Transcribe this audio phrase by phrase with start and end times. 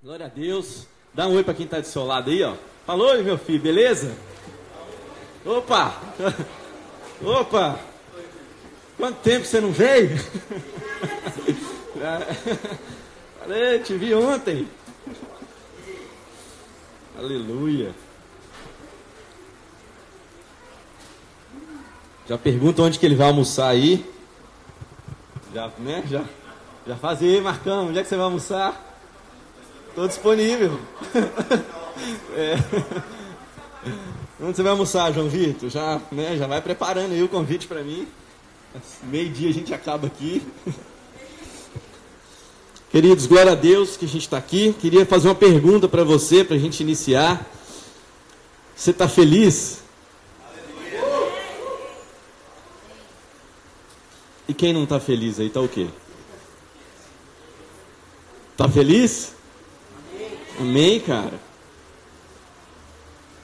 [0.00, 0.86] Glória a Deus.
[1.12, 2.54] Dá um oi para quem está do seu lado aí, ó.
[2.86, 4.14] Falou, meu filho, beleza?
[5.44, 6.00] Opa!
[7.20, 7.80] Opa!
[8.96, 10.16] Quanto tempo você não veio?
[13.40, 14.68] Falei, te vi ontem.
[17.18, 17.92] Aleluia.
[22.28, 24.08] Já pergunta onde que ele vai almoçar aí.
[25.52, 26.04] Já, né?
[26.08, 26.24] Já,
[26.86, 28.87] já faz aí, Marcão, onde é que você vai almoçar?
[29.88, 30.78] Estou disponível.
[32.36, 32.54] É.
[34.40, 35.68] Onde você vai almoçar, João Vitor?
[35.68, 38.06] Já, né, já vai preparando aí o convite para mim.
[39.02, 40.40] Meio-dia a gente acaba aqui.
[42.90, 44.72] Queridos, glória a Deus que a gente está aqui.
[44.80, 47.44] Queria fazer uma pergunta para você, para a gente iniciar.
[48.76, 49.82] Você está feliz?
[54.46, 55.88] E quem não está feliz aí, está o quê?
[58.52, 59.34] Está feliz?
[60.60, 61.38] Amém, cara?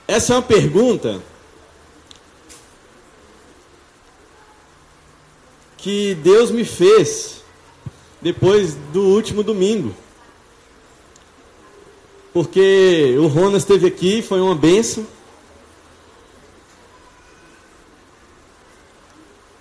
[0.08, 1.22] Essa é uma pergunta
[5.78, 7.42] que Deus me fez
[8.20, 9.94] depois do último domingo.
[12.32, 15.06] Porque o Ronas esteve aqui, foi uma benção.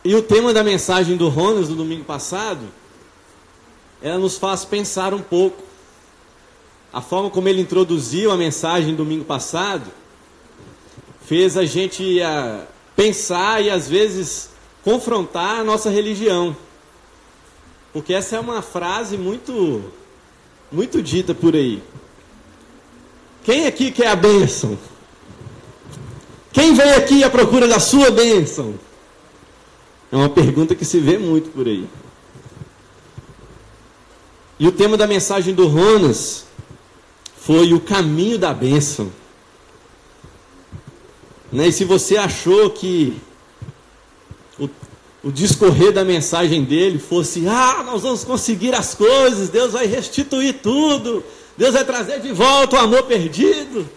[0.04, 2.68] E o tema da mensagem do Ronas do domingo passado,
[4.02, 5.73] ela nos faz pensar um pouco.
[6.94, 9.90] A forma como ele introduziu a mensagem domingo passado,
[11.26, 14.52] fez a gente a, pensar e às vezes
[14.84, 16.56] confrontar a nossa religião.
[17.92, 19.84] Porque essa é uma frase muito
[20.72, 21.82] muito dita por aí.
[23.44, 24.78] Quem aqui quer a bênção?
[26.52, 28.76] Quem vem aqui à procura da sua bênção?
[30.12, 31.88] É uma pergunta que se vê muito por aí.
[34.60, 36.46] E o tema da mensagem do Ronas
[37.46, 39.12] foi o caminho da bênção.
[41.52, 41.68] Né?
[41.68, 43.16] E se você achou que
[44.58, 44.70] o,
[45.24, 50.60] o discorrer da mensagem dele fosse: ah, nós vamos conseguir as coisas, Deus vai restituir
[50.64, 51.24] tudo,
[51.58, 53.88] Deus vai trazer de volta o amor perdido,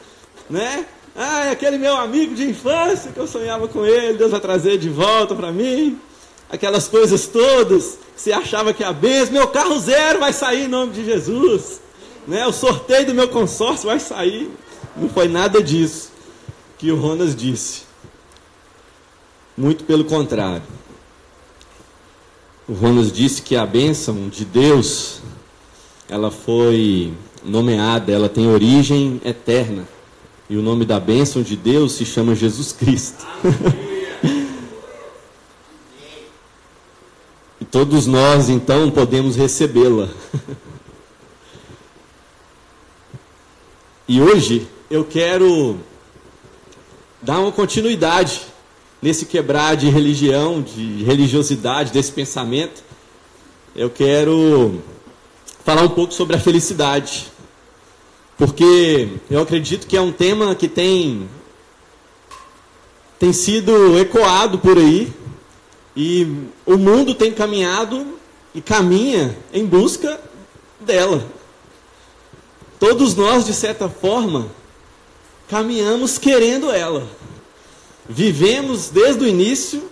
[0.51, 0.85] né?
[1.15, 4.77] Ah, é aquele meu amigo de infância que eu sonhava com ele, Deus vai trazer
[4.77, 5.99] de volta para mim.
[6.51, 10.93] Aquelas coisas todas, você achava que a benção, meu carro zero vai sair em nome
[10.93, 11.86] de Jesus.
[12.27, 12.47] Né?
[12.47, 14.51] O sorteio do meu consórcio vai sair.
[14.97, 16.11] Não foi nada disso
[16.79, 17.83] que o Ronas disse.
[19.57, 20.63] Muito pelo contrário.
[22.69, 25.21] O Ronas disse que a bênção de Deus,
[26.09, 27.15] ela foi
[27.45, 29.87] nomeada, ela tem origem eterna.
[30.51, 33.25] E o nome da bênção de Deus se chama Jesus Cristo.
[37.61, 40.09] e todos nós, então, podemos recebê-la.
[44.09, 45.77] e hoje eu quero
[47.21, 48.43] dar uma continuidade
[49.03, 52.85] nesse quebrar de religião, de religiosidade, desse pensamento.
[53.75, 54.81] Eu quero
[55.65, 57.33] falar um pouco sobre a felicidade.
[58.39, 61.29] Porque eu acredito que é um tema que tem
[63.19, 65.13] tem sido ecoado por aí
[65.97, 68.19] e o mundo tem caminhado
[68.55, 70.21] e caminha em busca
[70.79, 71.27] dela.
[72.89, 74.47] Todos nós, de certa forma,
[75.49, 77.05] caminhamos querendo ela.
[78.09, 79.91] Vivemos desde o início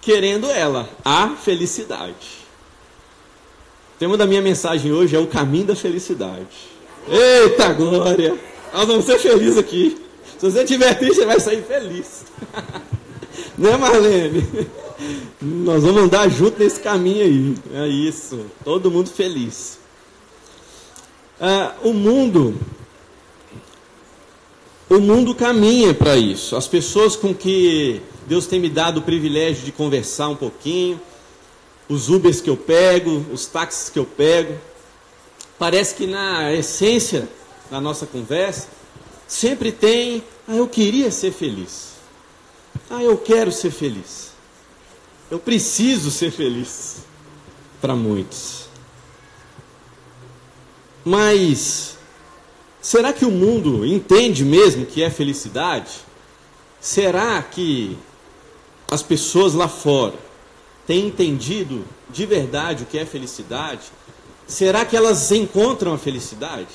[0.00, 2.44] querendo ela, a felicidade.
[3.94, 6.66] O tema da minha mensagem hoje é o caminho da felicidade.
[7.08, 8.36] Eita glória!
[8.74, 9.96] Nós vamos ser felizes aqui.
[10.36, 12.24] Se você estiver triste, você vai sair feliz.
[13.56, 14.44] né, Marlene?
[15.40, 17.54] Nós vamos andar junto nesse caminho aí.
[17.84, 18.46] É isso.
[18.64, 19.85] Todo mundo feliz.
[21.40, 22.58] Ah, o mundo.
[24.88, 26.56] O mundo caminha para isso.
[26.56, 31.00] As pessoas com que Deus tem me dado o privilégio de conversar um pouquinho,
[31.88, 34.56] os Ubers que eu pego, os táxis que eu pego,
[35.58, 37.28] Parece que na essência
[37.70, 38.68] da nossa conversa
[39.26, 41.92] sempre tem, ah, eu queria ser feliz.
[42.90, 44.30] Ah, eu quero ser feliz.
[45.30, 46.98] Eu preciso ser feliz.
[47.80, 48.65] Para muitos.
[51.08, 51.96] Mas
[52.82, 56.00] será que o mundo entende mesmo que é felicidade?
[56.80, 57.96] Será que
[58.90, 60.16] as pessoas lá fora
[60.84, 63.82] têm entendido de verdade o que é felicidade?
[64.48, 66.74] Será que elas encontram a felicidade?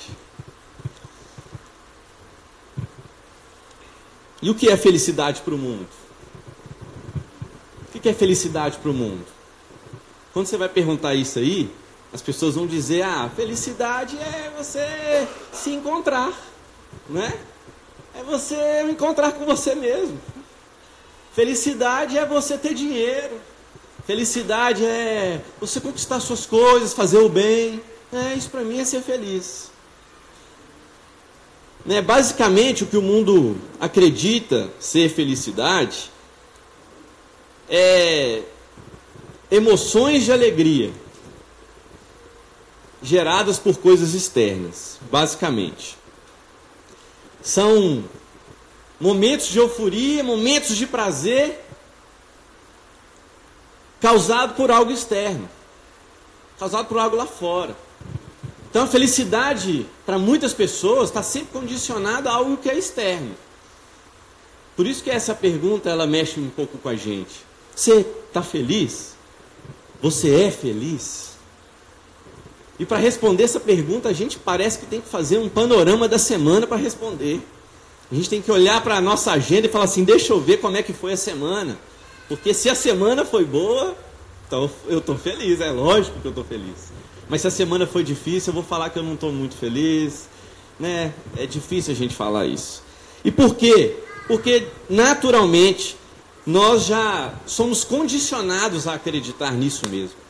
[4.42, 5.90] E o que é felicidade para o mundo?
[7.94, 9.26] O que é felicidade para o mundo?
[10.32, 11.70] Quando você vai perguntar isso aí,
[12.14, 16.34] As pessoas vão dizer: ah, felicidade é você se encontrar,
[17.10, 17.34] né?
[18.14, 20.20] É você encontrar com você mesmo.
[21.34, 23.40] Felicidade é você ter dinheiro.
[24.06, 27.82] Felicidade é você conquistar suas coisas, fazer o bem.
[28.12, 29.72] É, isso para mim é ser feliz.
[31.86, 36.12] Né, basicamente, o que o mundo acredita ser felicidade
[37.70, 38.44] é
[39.50, 40.92] emoções de alegria
[43.02, 45.98] geradas por coisas externas, basicamente.
[47.42, 48.04] São
[49.00, 51.66] momentos de euforia, momentos de prazer
[54.00, 55.50] causado por algo externo,
[56.60, 57.76] causado por algo lá fora.
[58.70, 63.36] Então a felicidade para muitas pessoas está sempre condicionada a algo que é externo.
[64.76, 67.46] Por isso que essa pergunta ela mexe um pouco com a gente.
[67.76, 69.14] Você está feliz?
[70.02, 71.31] Você é feliz?
[72.82, 76.18] E para responder essa pergunta, a gente parece que tem que fazer um panorama da
[76.18, 77.40] semana para responder.
[78.12, 80.58] A gente tem que olhar para a nossa agenda e falar assim: deixa eu ver
[80.58, 81.78] como é que foi a semana.
[82.28, 83.96] Porque se a semana foi boa,
[84.48, 86.92] então eu estou feliz, é lógico que eu estou feliz.
[87.30, 90.28] Mas se a semana foi difícil, eu vou falar que eu não estou muito feliz.
[90.80, 91.14] Né?
[91.38, 92.82] É difícil a gente falar isso.
[93.24, 93.96] E por quê?
[94.28, 95.96] Porque naturalmente
[96.48, 100.21] nós já somos condicionados a acreditar nisso mesmo.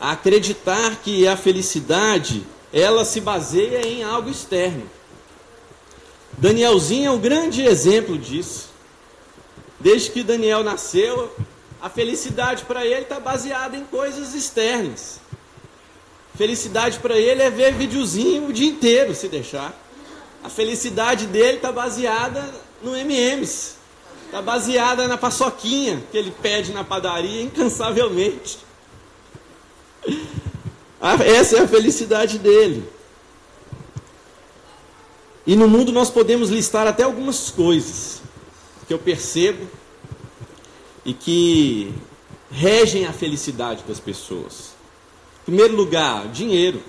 [0.00, 4.88] Acreditar que a felicidade, ela se baseia em algo externo.
[6.38, 8.68] Danielzinho é um grande exemplo disso.
[9.80, 11.34] Desde que Daniel nasceu,
[11.80, 15.20] a felicidade para ele está baseada em coisas externas.
[16.36, 19.74] Felicidade para ele é ver videozinho o dia inteiro, se deixar.
[20.44, 22.44] A felicidade dele está baseada
[22.82, 23.76] no MMs.
[24.26, 28.65] Está baseada na paçoquinha que ele pede na padaria incansavelmente.
[31.24, 32.88] Essa é a felicidade dele.
[35.46, 38.20] E no mundo nós podemos listar até algumas coisas
[38.86, 39.66] que eu percebo
[41.04, 41.94] e que
[42.50, 44.74] regem a felicidade das pessoas.
[45.42, 46.82] Em primeiro lugar, dinheiro.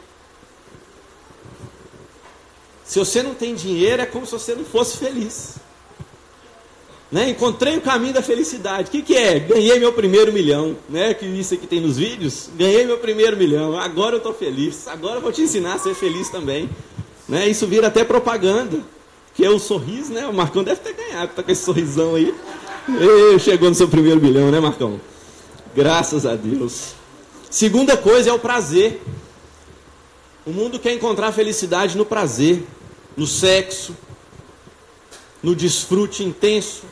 [2.84, 5.58] Se você não tem dinheiro, é como se você não fosse feliz.
[7.12, 7.30] Né?
[7.30, 8.90] Encontrei o caminho da felicidade.
[8.90, 9.40] O que, que é?
[9.40, 10.76] Ganhei meu primeiro milhão.
[10.90, 11.14] Né?
[11.14, 12.50] Que isso aqui tem nos vídeos.
[12.58, 13.78] Ganhei meu primeiro milhão.
[13.78, 14.88] Agora eu estou feliz.
[14.88, 16.70] Agora eu vou te ensinar a ser feliz também.
[17.28, 17.48] Né?
[17.48, 18.80] Isso vira até propaganda.
[19.34, 20.26] Que é o sorriso, né?
[20.26, 22.34] O Marcão deve ter ganhado, tá com esse sorrisão aí.
[23.40, 25.00] Chegou no seu primeiro milhão, né, Marcão?
[25.76, 26.96] Graças a Deus.
[27.48, 29.00] Segunda coisa é o prazer.
[30.44, 32.64] O mundo quer encontrar felicidade no prazer,
[33.16, 33.96] no sexo,
[35.44, 36.84] no desfrute intenso,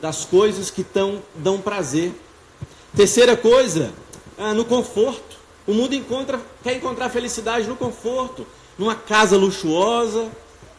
[0.00, 2.12] das coisas que tão, dão prazer.
[2.96, 3.92] Terceira coisa,
[4.38, 5.38] ah, no conforto.
[5.66, 8.46] O mundo encontra, quer encontrar felicidade no conforto,
[8.78, 10.28] numa casa luxuosa,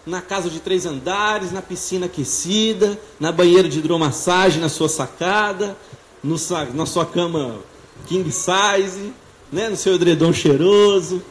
[0.06, 5.78] na casa de três andares, na piscina aquecida, na banheira de hidromassagem, na sua sacada,
[6.24, 6.36] no,
[6.74, 7.60] na sua cama
[8.08, 9.14] king size,
[9.52, 11.22] né, no seu edredom cheiroso.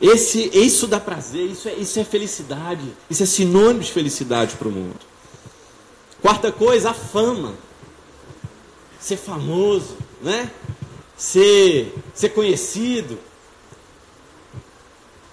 [0.00, 4.68] Esse, isso dá prazer, isso é, isso é felicidade, isso é sinônimo de felicidade para
[4.68, 5.13] o mundo.
[6.24, 7.52] Quarta coisa, a fama.
[8.98, 10.50] Ser famoso, né?
[11.18, 13.18] Ser, ser conhecido,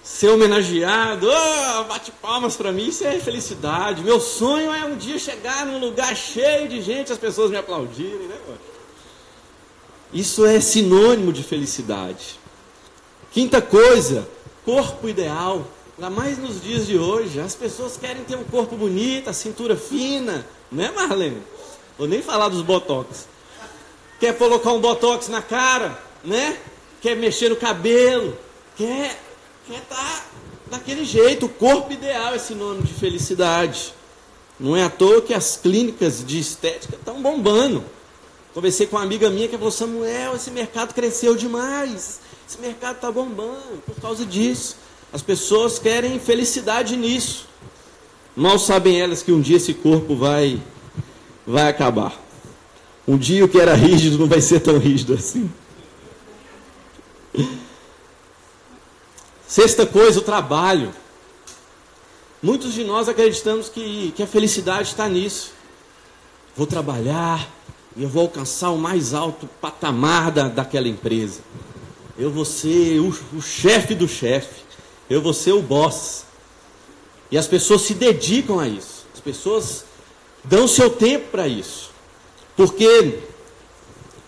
[0.02, 4.04] ser homenageado, oh, bate palmas para mim, isso é felicidade.
[4.04, 8.28] Meu sonho é um dia chegar num lugar cheio de gente, as pessoas me aplaudirem,
[8.28, 8.36] né?
[10.12, 12.38] Isso é sinônimo de felicidade.
[13.30, 14.28] Quinta coisa,
[14.62, 15.66] corpo ideal.
[16.02, 19.76] Ainda mais nos dias de hoje, as pessoas querem ter um corpo bonito, a cintura
[19.76, 21.40] fina, não é, Marlene?
[21.96, 23.28] Vou nem falar dos botox.
[24.18, 26.58] Quer colocar um botox na cara, né?
[27.00, 28.36] Quer mexer no cabelo,
[28.76, 29.16] quer
[29.68, 30.24] quer tá
[30.66, 31.46] daquele jeito.
[31.46, 33.94] O corpo ideal é sinônimo de felicidade.
[34.58, 37.84] Não é à toa que as clínicas de estética estão bombando.
[38.52, 42.18] Conversei com uma amiga minha que falou: Samuel, esse mercado cresceu demais.
[42.48, 44.82] Esse mercado está bombando por causa disso.
[45.12, 47.46] As pessoas querem felicidade nisso.
[48.34, 50.58] Mal sabem elas que um dia esse corpo vai,
[51.46, 52.18] vai acabar.
[53.06, 55.50] Um dia o que era rígido não vai ser tão rígido assim.
[59.46, 60.94] Sexta coisa, o trabalho.
[62.42, 65.52] Muitos de nós acreditamos que, que a felicidade está nisso.
[66.56, 67.48] Vou trabalhar
[67.94, 71.40] e eu vou alcançar o mais alto patamar da, daquela empresa.
[72.18, 74.62] Eu vou ser o, o chefe do chefe.
[75.12, 76.24] Eu vou ser o boss.
[77.30, 79.04] E as pessoas se dedicam a isso.
[79.12, 79.84] As pessoas
[80.42, 81.90] dão seu tempo para isso.
[82.56, 83.18] Porque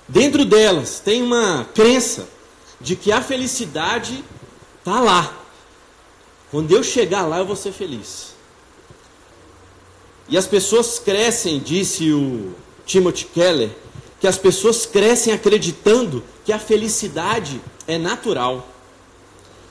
[0.06, 2.28] dentro delas tem uma crença
[2.78, 4.22] de que a felicidade
[4.78, 5.34] está lá.
[6.50, 8.34] Quando eu chegar lá, eu vou ser feliz.
[10.28, 12.52] E as pessoas crescem, disse o
[12.84, 13.70] Timothy Keller,
[14.20, 18.73] que as pessoas crescem acreditando que a felicidade é natural.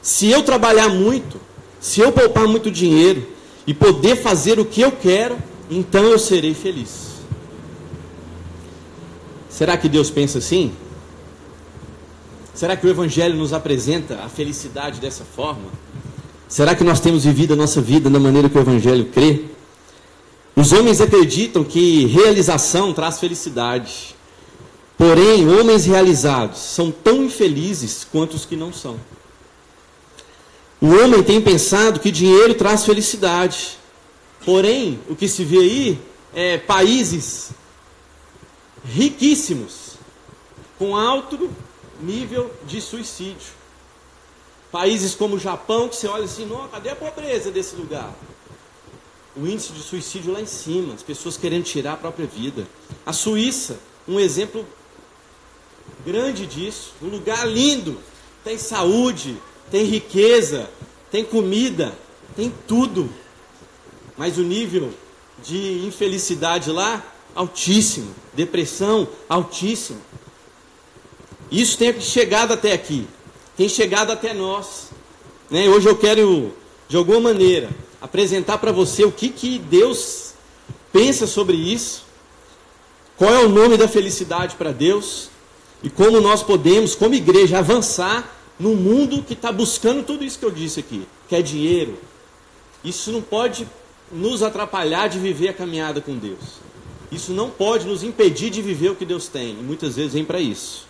[0.03, 1.39] Se eu trabalhar muito,
[1.79, 3.25] se eu poupar muito dinheiro
[3.65, 5.37] e poder fazer o que eu quero,
[5.71, 7.13] então eu serei feliz.
[9.49, 10.73] Será que Deus pensa assim?
[12.53, 15.71] Será que o Evangelho nos apresenta a felicidade dessa forma?
[16.49, 19.45] Será que nós temos vivido a nossa vida da maneira que o Evangelho crê?
[20.53, 24.15] Os homens acreditam que realização traz felicidade.
[24.97, 28.97] Porém, homens realizados são tão infelizes quanto os que não são.
[30.83, 33.77] O homem tem pensado que dinheiro traz felicidade.
[34.43, 35.99] Porém, o que se vê aí
[36.33, 37.51] é países
[38.83, 39.91] riquíssimos,
[40.77, 41.49] com alto
[42.01, 43.53] nível de suicídio.
[44.73, 48.13] Países como o Japão, que você olha assim, não, cadê a pobreza desse lugar?
[49.37, 52.67] O índice de suicídio lá em cima, as pessoas querendo tirar a própria vida.
[53.05, 54.67] A Suíça, um exemplo
[56.05, 57.97] grande disso, um lugar lindo,
[58.43, 59.37] tem saúde,
[59.69, 60.69] tem riqueza,
[61.11, 61.93] tem comida,
[62.35, 63.09] tem tudo.
[64.17, 64.91] Mas o nível
[65.43, 67.03] de infelicidade lá,
[67.35, 68.13] altíssimo.
[68.33, 70.01] Depressão, altíssimo.
[71.51, 73.07] Isso tem chegado até aqui.
[73.55, 74.89] Tem chegado até nós.
[75.49, 75.67] Né?
[75.69, 76.53] Hoje eu quero,
[76.87, 77.69] de alguma maneira,
[78.01, 80.33] apresentar para você o que, que Deus
[80.91, 82.03] pensa sobre isso.
[83.17, 85.29] Qual é o nome da felicidade para Deus?
[85.83, 90.45] E como nós podemos, como igreja, avançar num mundo que está buscando tudo isso que
[90.45, 91.97] eu disse aqui, que é dinheiro.
[92.83, 93.67] Isso não pode
[94.11, 96.61] nos atrapalhar de viver a caminhada com Deus.
[97.11, 99.51] Isso não pode nos impedir de viver o que Deus tem.
[99.51, 100.87] E muitas vezes vem para isso.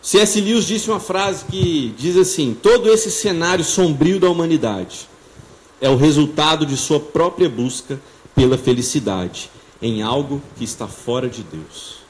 [0.00, 0.40] C.S.
[0.40, 5.08] Lewis disse uma frase que diz assim: todo esse cenário sombrio da humanidade
[5.80, 8.00] é o resultado de sua própria busca
[8.34, 9.48] pela felicidade
[9.80, 12.01] em algo que está fora de Deus.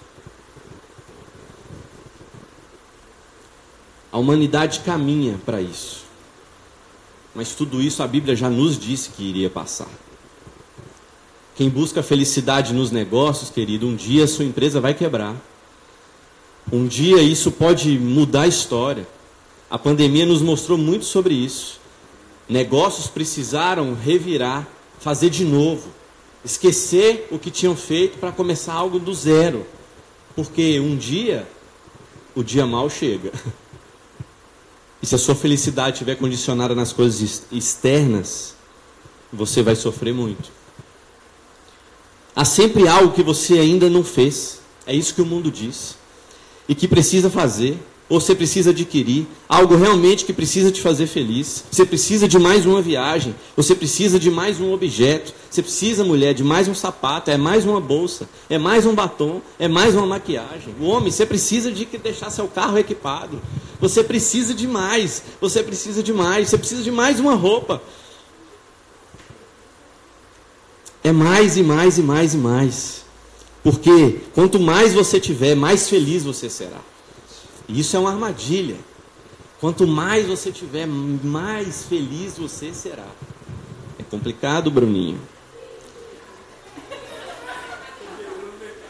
[4.12, 6.04] A humanidade caminha para isso.
[7.34, 9.88] Mas tudo isso a Bíblia já nos disse que iria passar.
[11.56, 15.34] Quem busca felicidade nos negócios, querido, um dia a sua empresa vai quebrar.
[16.70, 19.06] Um dia isso pode mudar a história.
[19.70, 21.80] A pandemia nos mostrou muito sobre isso.
[22.48, 25.88] Negócios precisaram revirar, fazer de novo,
[26.44, 29.66] esquecer o que tinham feito para começar algo do zero.
[30.36, 31.46] Porque um dia
[32.34, 33.32] o dia mal chega.
[35.02, 38.54] E se a sua felicidade estiver condicionada nas coisas externas,
[39.32, 40.50] você vai sofrer muito.
[42.34, 44.60] Há sempre algo que você ainda não fez.
[44.86, 45.96] É isso que o mundo diz.
[46.68, 47.78] E que precisa fazer,
[48.08, 51.64] ou você precisa adquirir, algo realmente que precisa te fazer feliz.
[51.70, 56.32] Você precisa de mais uma viagem, você precisa de mais um objeto, você precisa, mulher,
[56.32, 60.06] de mais um sapato, é mais uma bolsa, é mais um batom, é mais uma
[60.06, 60.74] maquiagem.
[60.80, 63.40] O homem, você precisa de deixar seu carro equipado.
[63.82, 67.82] Você precisa de mais, você precisa de mais, você precisa de mais uma roupa.
[71.02, 73.04] É mais e mais e mais e mais.
[73.60, 76.80] Porque quanto mais você tiver, mais feliz você será.
[77.68, 78.76] E isso é uma armadilha.
[79.60, 83.08] Quanto mais você tiver, mais feliz você será.
[83.98, 85.20] É complicado, Bruninho.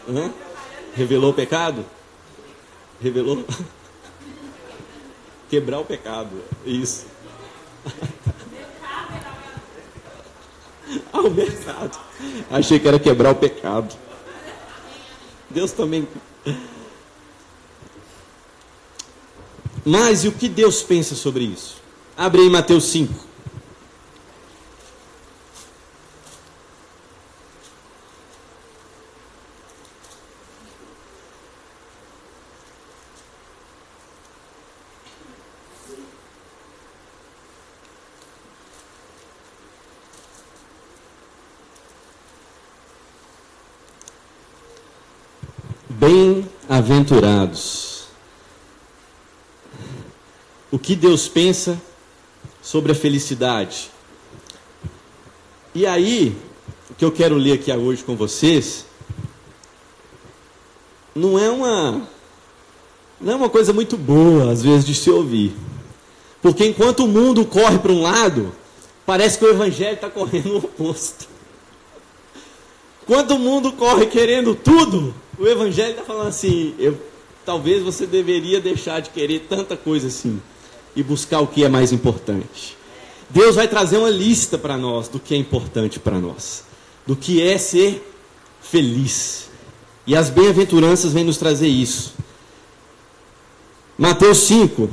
[0.06, 0.30] Hã?
[0.94, 1.82] Revelou o pecado?
[3.00, 3.42] Revelou?
[5.52, 6.30] Quebrar o pecado.
[6.64, 7.04] Isso.
[11.12, 12.00] ao mercado.
[12.50, 13.94] Achei que era quebrar o pecado.
[15.50, 16.09] Deus também.
[19.85, 21.76] Mas e o que Deus pensa sobre isso?
[22.16, 23.12] Abre aí Mateus 5.
[47.02, 48.04] Bem-aventurados.
[50.71, 51.80] O que Deus pensa
[52.62, 53.90] sobre a felicidade?
[55.75, 56.37] E aí,
[56.90, 58.87] o que eu quero ler aqui hoje com vocês,
[61.14, 62.06] não é uma
[63.21, 65.52] não é uma coisa muito boa às vezes de se ouvir.
[66.40, 68.54] Porque enquanto o mundo corre para um lado,
[69.04, 71.26] parece que o evangelho está correndo o oposto.
[73.06, 76.97] Quando o mundo corre querendo tudo, o Evangelho está falando assim: eu
[77.45, 80.41] talvez você deveria deixar de querer tanta coisa assim
[80.95, 82.77] e buscar o que é mais importante.
[83.31, 86.65] Deus vai trazer uma lista para nós do que é importante para nós,
[87.07, 88.07] do que é ser
[88.61, 89.49] feliz.
[90.07, 92.15] E as bem-aventuranças vêm nos trazer isso.
[93.97, 94.91] Mateus 5,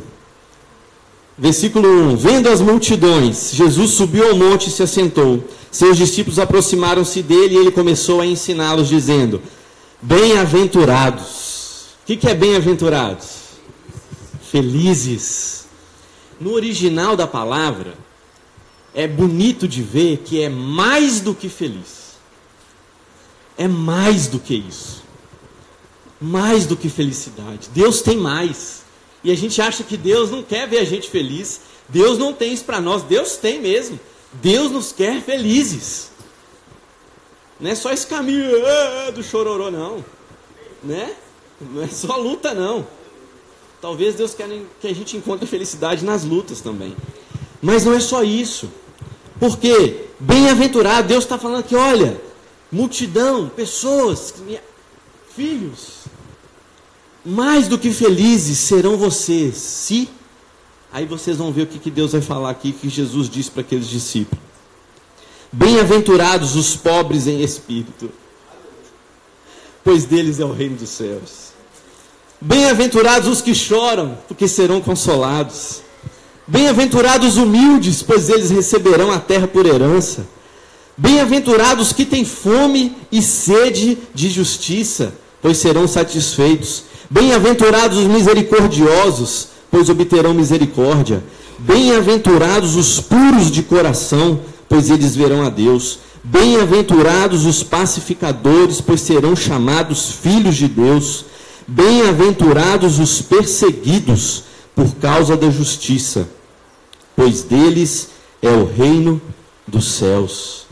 [1.37, 5.43] versículo 1: Vendo as multidões, Jesus subiu ao monte e se assentou.
[5.71, 9.41] Seus discípulos aproximaram-se dele e ele começou a ensiná-los, dizendo:
[10.01, 11.95] Bem-aventurados.
[12.03, 13.39] O que, é bem-aventurados?
[14.49, 15.67] Felizes.
[16.39, 17.93] No original da palavra,
[18.93, 22.17] é bonito de ver que é mais do que feliz.
[23.57, 25.03] É mais do que isso.
[26.19, 27.69] Mais do que felicidade.
[27.73, 28.83] Deus tem mais.
[29.21, 31.59] E a gente acha que Deus não quer ver a gente feliz.
[31.89, 33.03] Deus não tem isso para nós.
[33.03, 33.99] Deus tem mesmo.
[34.33, 36.09] Deus nos quer felizes.
[37.59, 40.03] Não é só esse caminho ah, do chororô, não.
[40.83, 41.13] Né?
[41.59, 42.87] Não é só luta, não.
[43.81, 44.47] Talvez Deus quer
[44.79, 46.95] que a gente encontre felicidade nas lutas também.
[47.61, 48.69] Mas não é só isso.
[49.39, 52.21] Porque, bem-aventurado, Deus está falando aqui, olha,
[52.71, 54.33] multidão, pessoas,
[55.33, 55.99] filhos,
[57.25, 60.09] mais do que felizes serão vocês, se.
[60.91, 63.61] Aí vocês vão ver o que, que Deus vai falar aqui, que Jesus disse para
[63.61, 64.48] aqueles discípulos.
[65.51, 68.11] Bem-aventurados os pobres em espírito,
[69.83, 71.49] pois deles é o reino dos céus.
[72.39, 75.81] Bem-aventurados os que choram, porque serão consolados.
[76.47, 80.27] Bem-aventurados os humildes, pois eles receberão a terra por herança.
[80.95, 86.83] Bem-aventurados que têm fome e sede de justiça, pois serão satisfeitos.
[87.09, 91.23] Bem-aventurados os misericordiosos, pois obterão misericórdia.
[91.57, 95.99] Bem-aventurados os puros de coração, pois eles verão a Deus.
[96.23, 101.25] Bem-aventurados os pacificadores, pois serão chamados filhos de Deus.
[101.67, 106.29] Bem-aventurados os perseguidos por causa da justiça
[107.19, 108.11] pois deles
[108.41, 109.21] é o reino
[109.67, 110.65] dos céus.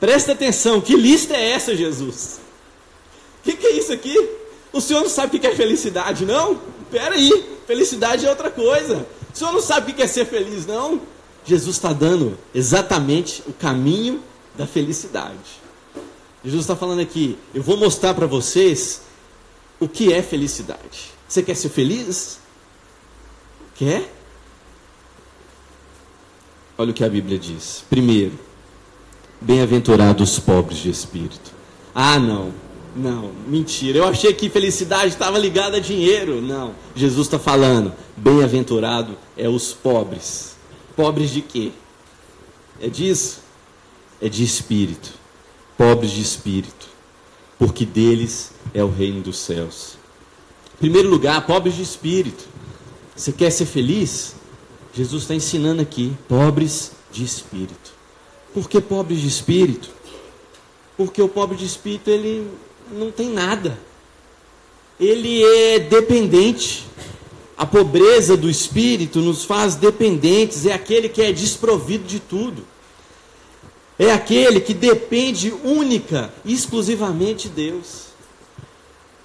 [0.00, 2.40] Presta atenção, que lista é essa, Jesus?
[3.40, 4.16] O que, que, é isso aqui?
[4.72, 6.58] O senhor não sabe o que é felicidade, não?
[6.82, 9.06] Espera aí, felicidade é outra coisa.
[9.34, 10.98] O senhor não sabe o que é ser feliz, não?
[11.44, 14.22] Jesus está dando exatamente o caminho
[14.56, 15.60] da felicidade.
[16.44, 19.02] Jesus está falando aqui, eu vou mostrar para vocês
[19.78, 21.12] o que é felicidade.
[21.28, 22.38] Você quer ser feliz?
[23.74, 24.12] Quer?
[26.76, 27.84] Olha o que a Bíblia diz.
[27.88, 28.38] Primeiro,
[29.40, 31.52] bem-aventurados os pobres de espírito.
[31.94, 32.52] Ah, não,
[32.96, 33.98] não, mentira.
[33.98, 36.40] Eu achei que felicidade estava ligada a dinheiro.
[36.40, 40.56] Não, Jesus está falando, bem-aventurado é os pobres.
[40.96, 41.72] Pobres de quê?
[42.80, 43.40] É disso?
[44.20, 45.12] É de espírito.
[45.76, 46.88] Pobres de espírito.
[47.58, 49.98] Porque deles é o reino dos céus.
[50.74, 52.44] Em primeiro lugar, pobres de espírito.
[53.14, 54.34] Você quer ser feliz?
[54.92, 57.92] Jesus está ensinando aqui, pobres de espírito.
[58.52, 59.90] Por que pobres de espírito?
[60.96, 62.50] Porque o pobre de espírito ele
[62.92, 63.78] não tem nada.
[64.98, 66.86] Ele é dependente.
[67.60, 72.64] A pobreza do espírito nos faz dependentes, é aquele que é desprovido de tudo.
[73.98, 78.04] É aquele que depende única e exclusivamente de Deus.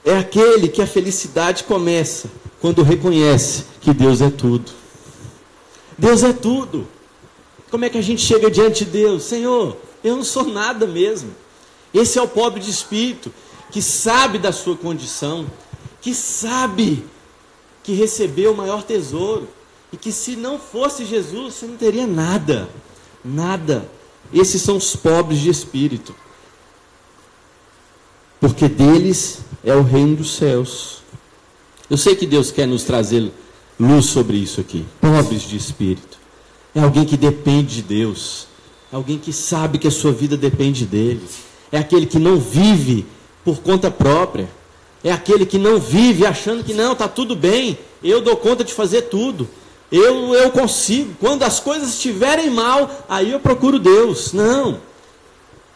[0.03, 4.69] É aquele que a felicidade começa quando reconhece que Deus é tudo.
[5.97, 6.85] Deus é tudo.
[7.71, 9.23] Como é que a gente chega diante de Deus?
[9.23, 11.33] Senhor, eu não sou nada mesmo.
[11.93, 13.33] Esse é o pobre de espírito
[13.71, 15.45] que sabe da sua condição,
[16.01, 17.14] que sabe
[17.85, 19.47] que recebeu o maior tesouro
[19.93, 22.67] e que se não fosse Jesus, você não teria nada.
[23.23, 23.87] Nada.
[24.33, 26.15] Esses são os pobres de espírito.
[28.39, 31.03] Porque deles é o reino dos céus.
[31.87, 33.31] Eu sei que Deus quer nos trazer
[33.79, 34.83] luz sobre isso aqui.
[34.99, 36.17] Pobres de espírito.
[36.73, 38.47] É alguém que depende de Deus.
[38.91, 41.25] É alguém que sabe que a sua vida depende dele.
[41.71, 43.05] É aquele que não vive
[43.43, 44.49] por conta própria.
[45.05, 48.73] É aquele que não vive achando que não, está tudo bem, eu dou conta de
[48.73, 49.47] fazer tudo.
[49.91, 51.15] Eu, eu consigo.
[51.19, 54.33] Quando as coisas estiverem mal, aí eu procuro Deus.
[54.33, 54.81] Não.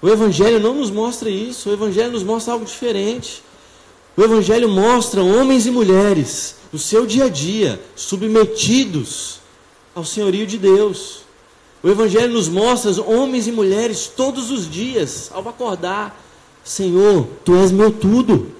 [0.01, 1.69] O Evangelho não nos mostra isso.
[1.69, 3.43] O Evangelho nos mostra algo diferente.
[4.17, 9.41] O Evangelho mostra homens e mulheres no seu dia a dia, submetidos
[9.93, 11.19] ao senhorio de Deus.
[11.83, 16.19] O Evangelho nos mostra homens e mulheres todos os dias, ao acordar:
[16.63, 18.57] Senhor, tu és meu tudo.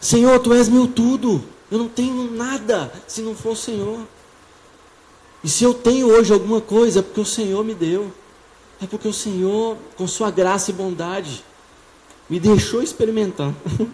[0.00, 1.42] Senhor, tu és meu tudo.
[1.70, 4.00] Eu não tenho nada se não for o Senhor.
[5.42, 8.12] E se eu tenho hoje alguma coisa, é porque o Senhor me deu.
[8.80, 11.44] É porque o Senhor, com sua graça e bondade,
[12.28, 13.54] me deixou experimentar.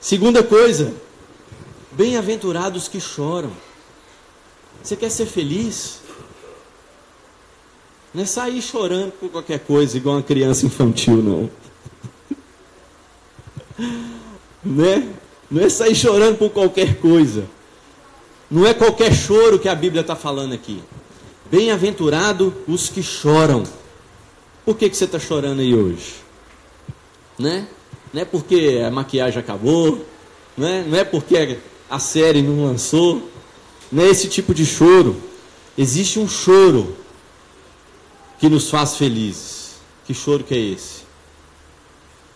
[0.00, 0.94] Segunda coisa,
[1.92, 3.50] bem-aventurados que choram.
[4.82, 6.00] Você quer ser feliz?
[8.14, 11.50] Não é sair chorando por qualquer coisa, igual uma criança infantil, não.
[14.66, 15.08] né?
[15.50, 17.44] Não é sair chorando por qualquer coisa.
[18.50, 20.82] Não é qualquer choro que a Bíblia está falando aqui.
[21.50, 23.64] Bem-aventurado os que choram.
[24.64, 26.14] Por que, que você está chorando aí hoje?
[27.38, 27.68] Né?
[28.12, 30.04] Não é porque a maquiagem acabou,
[30.56, 33.30] não é, não é porque a série não lançou,
[33.92, 35.16] não é esse tipo de choro.
[35.78, 36.96] Existe um choro
[38.38, 39.76] que nos faz felizes.
[40.04, 41.02] Que choro que é esse?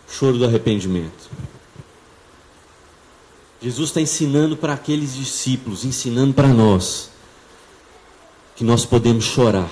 [0.07, 1.29] Choro do arrependimento.
[3.61, 7.11] Jesus está ensinando para aqueles discípulos, ensinando para nós,
[8.55, 9.69] que nós podemos chorar,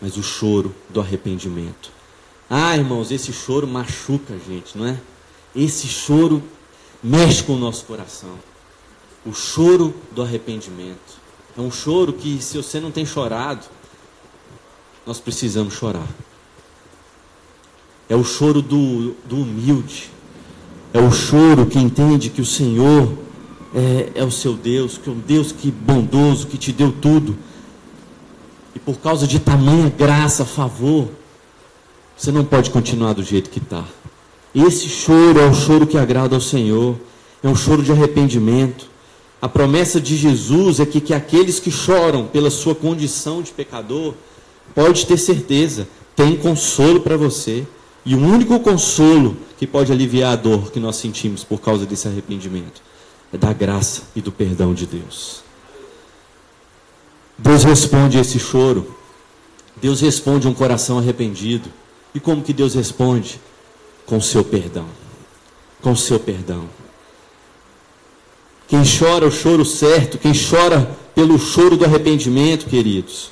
[0.00, 1.90] mas o choro do arrependimento.
[2.48, 4.98] Ah, irmãos, esse choro machuca a gente, não é?
[5.54, 6.42] Esse choro
[7.02, 8.38] mexe com o nosso coração.
[9.24, 11.20] O choro do arrependimento.
[11.56, 13.66] É um choro que, se você não tem chorado,
[15.04, 16.08] nós precisamos chorar.
[18.08, 20.10] É o choro do, do humilde.
[20.92, 23.12] É o choro que entende que o Senhor
[23.74, 27.36] é, é o seu Deus, que é um Deus que bondoso, que te deu tudo.
[28.74, 31.08] E por causa de tamanha graça, favor,
[32.16, 33.84] você não pode continuar do jeito que está.
[34.54, 36.96] Esse choro é o choro que agrada ao Senhor,
[37.42, 38.90] é um choro de arrependimento.
[39.40, 44.14] A promessa de Jesus é que, que aqueles que choram pela sua condição de pecador,
[44.74, 47.64] pode ter certeza, tem consolo para você.
[48.04, 52.08] E o único consolo que pode aliviar a dor que nós sentimos por causa desse
[52.08, 52.82] arrependimento
[53.32, 55.42] é da graça e do perdão de Deus.
[57.36, 58.96] Deus responde esse choro.
[59.76, 61.70] Deus responde um coração arrependido.
[62.14, 63.40] E como que Deus responde?
[64.10, 64.86] com seu perdão.
[65.80, 66.68] Com seu perdão.
[68.66, 73.30] Quem chora o choro certo, quem chora pelo choro do arrependimento, queridos,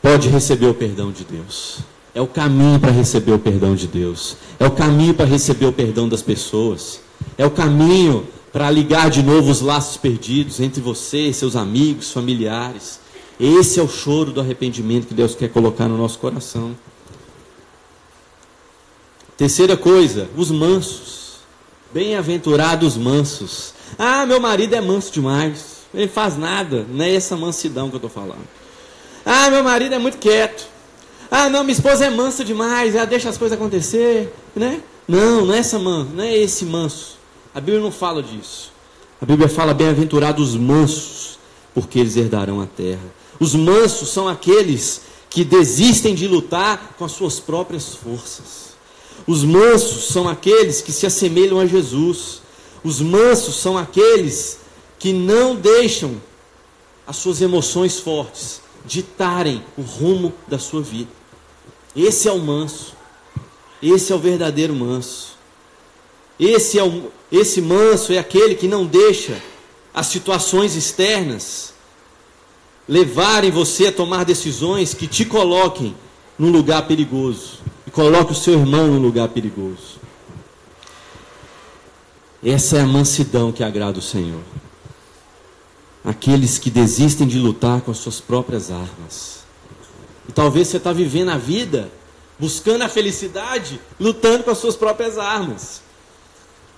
[0.00, 1.80] pode receber o perdão de Deus.
[2.14, 4.36] É o caminho para receber o perdão de Deus.
[4.58, 7.00] É o caminho para receber o perdão das pessoas.
[7.38, 12.98] É o caminho para ligar de novo os laços perdidos entre você seus amigos, familiares.
[13.38, 16.76] Esse é o choro do arrependimento que Deus quer colocar no nosso coração.
[19.36, 21.38] Terceira coisa, os mansos.
[21.94, 23.72] Bem-aventurados mansos.
[23.98, 25.80] Ah, meu marido é manso demais.
[25.94, 26.84] Ele faz nada.
[26.88, 28.46] Não é essa mansidão que eu estou falando.
[29.24, 30.68] Ah, meu marido é muito quieto.
[31.30, 32.94] Ah, não, minha esposa é mansa demais.
[32.94, 34.34] Ela deixa as coisas acontecer.
[34.54, 34.82] Né?
[35.06, 37.18] Não, não é essa man, não é esse manso.
[37.54, 38.72] A Bíblia não fala disso.
[39.20, 41.38] A Bíblia fala bem-aventurados mansos,
[41.74, 43.14] porque eles herdarão a terra.
[43.38, 48.70] Os mansos são aqueles que desistem de lutar com as suas próprias forças.
[49.26, 52.42] Os mansos são aqueles que se assemelham a Jesus.
[52.82, 54.58] Os mansos são aqueles
[54.98, 56.20] que não deixam
[57.06, 61.19] as suas emoções fortes ditarem o rumo da sua vida.
[61.94, 62.94] Esse é o manso.
[63.82, 65.36] Esse é o verdadeiro manso.
[66.38, 69.40] Esse é o esse manso é aquele que não deixa
[69.94, 71.72] as situações externas
[72.88, 75.94] levarem você a tomar decisões que te coloquem
[76.36, 80.00] num lugar perigoso e coloque o seu irmão no lugar perigoso.
[82.42, 84.40] Essa é a mansidão que agrada o Senhor.
[86.04, 89.39] Aqueles que desistem de lutar com as suas próprias armas.
[90.30, 91.90] E talvez você está vivendo a vida
[92.38, 95.82] buscando a felicidade, lutando com as suas próprias armas.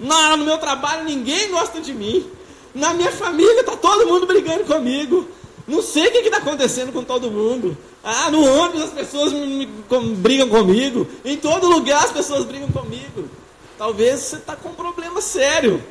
[0.01, 2.27] Não, no meu trabalho ninguém gosta de mim.
[2.75, 5.29] Na minha família está todo mundo brigando comigo.
[5.69, 7.77] Não sei o que está acontecendo com todo mundo.
[8.03, 11.07] Ah, no ônibus as pessoas me, com, brigam comigo.
[11.23, 13.29] Em todo lugar as pessoas brigam comigo.
[13.77, 15.85] Talvez você está com um problema sério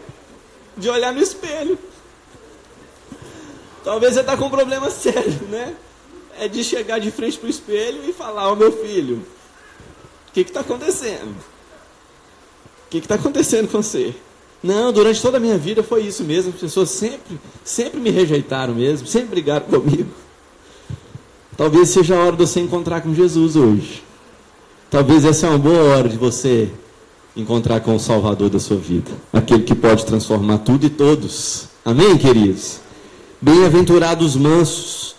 [0.75, 1.77] de olhar no espelho.
[3.83, 5.75] Talvez você está com um problema sério, né?
[6.39, 9.25] É de chegar de frente para o espelho e falar, ó oh, meu filho,
[10.27, 11.35] o que está acontecendo?
[12.85, 14.15] O que está acontecendo com você?
[14.63, 16.53] Não, durante toda a minha vida foi isso mesmo.
[16.53, 20.09] As pessoas sempre, sempre me rejeitaram mesmo, sempre brigaram comigo.
[21.57, 24.03] Talvez seja a hora de você encontrar com Jesus hoje.
[24.89, 26.69] Talvez essa é uma boa hora de você
[27.35, 31.67] encontrar com o Salvador da sua vida, aquele que pode transformar tudo e todos.
[31.83, 32.79] Amém, queridos?
[33.41, 35.15] Bem-aventurados mansos.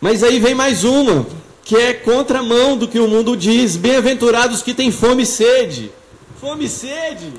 [0.00, 1.26] Mas aí vem mais uma,
[1.64, 3.76] que é contramão do que o mundo diz.
[3.76, 5.92] Bem-aventurados que têm fome e sede.
[6.40, 7.32] Fome e sede?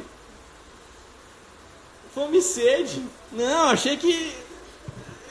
[2.14, 3.02] Fome e sede.
[3.32, 4.34] Não, achei que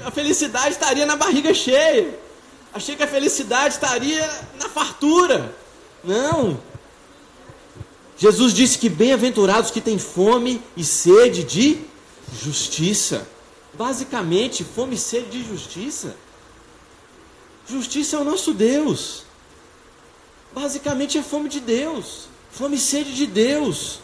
[0.04, 2.18] a felicidade estaria na barriga cheia.
[2.72, 4.26] Achei que a felicidade estaria
[4.58, 5.54] na fartura.
[6.02, 6.58] Não.
[8.16, 11.78] Jesus disse que bem-aventurados que têm fome e sede de
[12.42, 13.28] justiça.
[13.74, 16.16] Basicamente, fome e sede de justiça.
[17.68, 19.24] Justiça é o nosso Deus.
[20.54, 22.28] Basicamente é fome de Deus.
[22.50, 24.00] Fome e sede de Deus.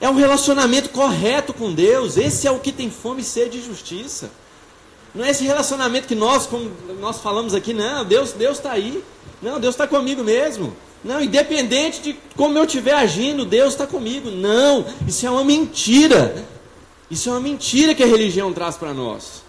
[0.00, 2.16] É um relacionamento correto com Deus.
[2.16, 4.30] Esse é o que tem fome e sede de justiça.
[5.14, 9.02] Não é esse relacionamento que nós, como nós falamos aqui, não, Deus Deus está aí.
[9.40, 10.76] Não, Deus está comigo mesmo.
[11.02, 14.30] Não, independente de como eu estiver agindo, Deus está comigo.
[14.30, 16.44] Não, isso é uma mentira.
[17.10, 19.42] Isso é uma mentira que a religião traz para nós.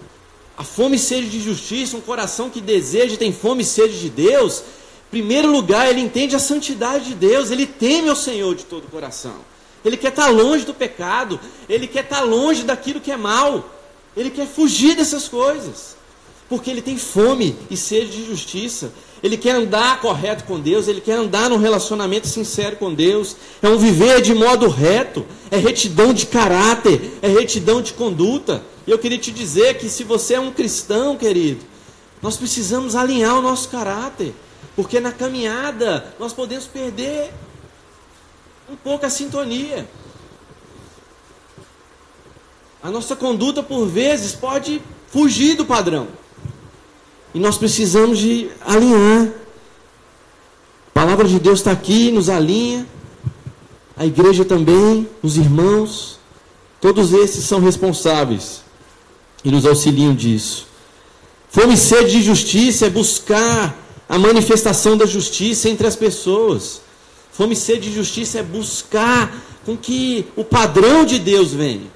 [0.60, 4.10] A fome e sede de justiça, um coração que deseja tem fome e sede de
[4.10, 8.66] Deus, em primeiro lugar, ele entende a santidade de Deus, ele teme ao Senhor de
[8.66, 9.38] todo o coração.
[9.86, 13.74] Ele quer estar longe do pecado, ele quer estar longe daquilo que é mal,
[14.18, 15.96] ele quer fugir dessas coisas,
[16.50, 18.92] porque ele tem fome e sede de justiça.
[19.22, 23.36] Ele quer andar correto com Deus, ele quer andar num relacionamento sincero com Deus.
[23.62, 28.64] É um viver de modo reto, é retidão de caráter, é retidão de conduta.
[28.88, 31.66] E eu queria te dizer que se você é um cristão, querido,
[32.22, 34.34] nós precisamos alinhar o nosso caráter,
[34.76, 37.34] porque na caminhada nós podemos perder
[38.70, 39.88] um pouco a sintonia.
[42.82, 46.08] A nossa conduta, por vezes, pode fugir do padrão.
[47.34, 49.28] E nós precisamos de alinhar.
[50.88, 52.86] A palavra de Deus está aqui, nos alinha.
[53.96, 56.20] A igreja também, os irmãos.
[56.82, 58.62] Todos esses são responsáveis
[59.44, 60.68] e nos auxiliam disso.
[61.50, 66.82] Fome e sede de justiça é buscar a manifestação da justiça entre as pessoas.
[67.32, 69.32] Fome e sede de justiça é buscar
[69.66, 71.88] com que o padrão de Deus venha.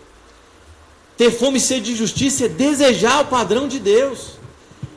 [1.17, 4.42] Ter fome e sede de justiça é desejar o padrão de Deus.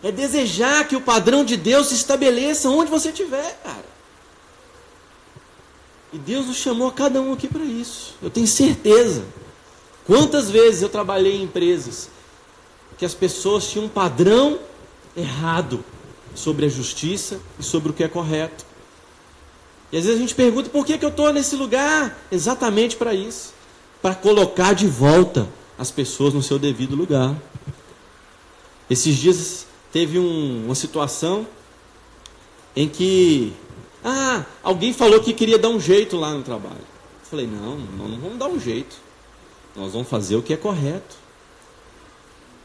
[0.03, 3.85] É desejar que o padrão de Deus se estabeleça onde você estiver, cara.
[6.13, 8.15] E Deus nos chamou a cada um aqui para isso.
[8.23, 9.25] Eu tenho certeza.
[10.07, 12.09] Quantas vezes eu trabalhei em empresas
[12.97, 14.59] que as pessoas tinham um padrão
[15.17, 15.85] errado
[16.35, 18.65] sobre a justiça e sobre o que é correto.
[19.91, 22.17] E às vezes a gente pergunta por que, que eu estou nesse lugar?
[22.31, 23.57] Exatamente para isso
[24.07, 27.35] para colocar de volta as pessoas no seu devido lugar.
[28.89, 31.47] Esses dias teve um, uma situação
[32.77, 33.55] em que
[34.05, 36.77] ah, alguém falou que queria dar um jeito lá no trabalho.
[36.77, 38.95] Eu falei, não, nós não vamos dar um jeito.
[39.75, 41.17] Nós vamos fazer o que é correto.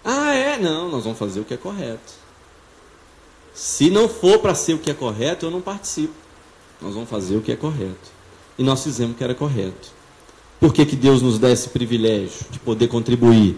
[0.03, 0.57] Ah, é?
[0.57, 2.11] Não, nós vamos fazer o que é correto.
[3.53, 6.13] Se não for para ser o que é correto, eu não participo.
[6.81, 8.11] Nós vamos fazer o que é correto.
[8.57, 9.87] E nós fizemos o que era correto.
[10.59, 13.55] Por que, que Deus nos dá esse privilégio de poder contribuir?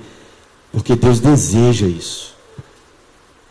[0.71, 2.32] Porque Deus deseja isso.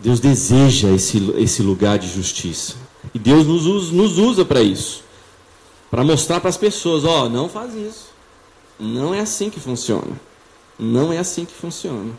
[0.03, 2.75] Deus deseja esse, esse lugar de justiça.
[3.15, 5.05] E Deus nos usa, nos usa para isso.
[5.89, 8.11] Para mostrar para as pessoas: ó, oh, não faz isso.
[8.81, 10.21] Não é assim que funciona.
[10.77, 12.11] Não é assim que funciona.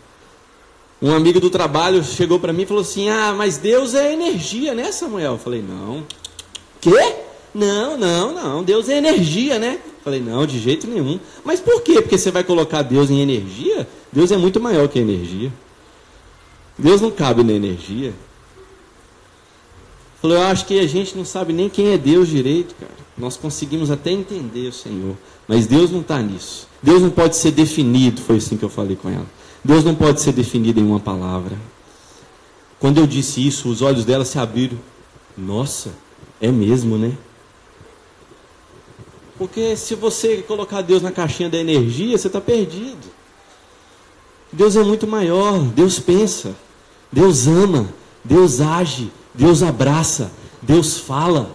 [1.01, 4.73] Um amigo do trabalho chegou para mim e falou assim: Ah, mas Deus é energia,
[4.73, 5.33] né, Samuel?
[5.33, 6.05] Eu falei: Não.
[6.79, 7.15] Quê?
[7.53, 8.63] Não, não, não.
[8.63, 9.79] Deus é energia, né?
[9.83, 11.19] Eu falei: Não, de jeito nenhum.
[11.43, 12.01] Mas por quê?
[12.01, 13.85] Porque você vai colocar Deus em energia?
[14.09, 15.51] Deus é muito maior que energia.
[16.83, 18.13] Deus não cabe na energia.
[20.21, 22.91] Falou, eu acho que a gente não sabe nem quem é Deus direito, cara.
[23.17, 25.15] Nós conseguimos até entender o Senhor,
[25.47, 26.67] mas Deus não está nisso.
[26.81, 29.25] Deus não pode ser definido, foi assim que eu falei com ela.
[29.63, 31.57] Deus não pode ser definido em uma palavra.
[32.81, 34.77] Quando eu disse isso, os olhos dela se abriram.
[35.37, 35.91] Nossa,
[36.41, 37.13] é mesmo, né?
[39.37, 43.07] Porque se você colocar Deus na caixinha da energia, você está perdido.
[44.51, 46.53] Deus é muito maior, Deus pensa,
[47.13, 51.51] Deus ama, Deus age, Deus abraça, Deus fala,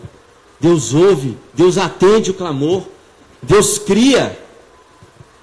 [0.61, 2.85] Deus ouve, Deus atende o clamor,
[3.42, 4.38] Deus cria,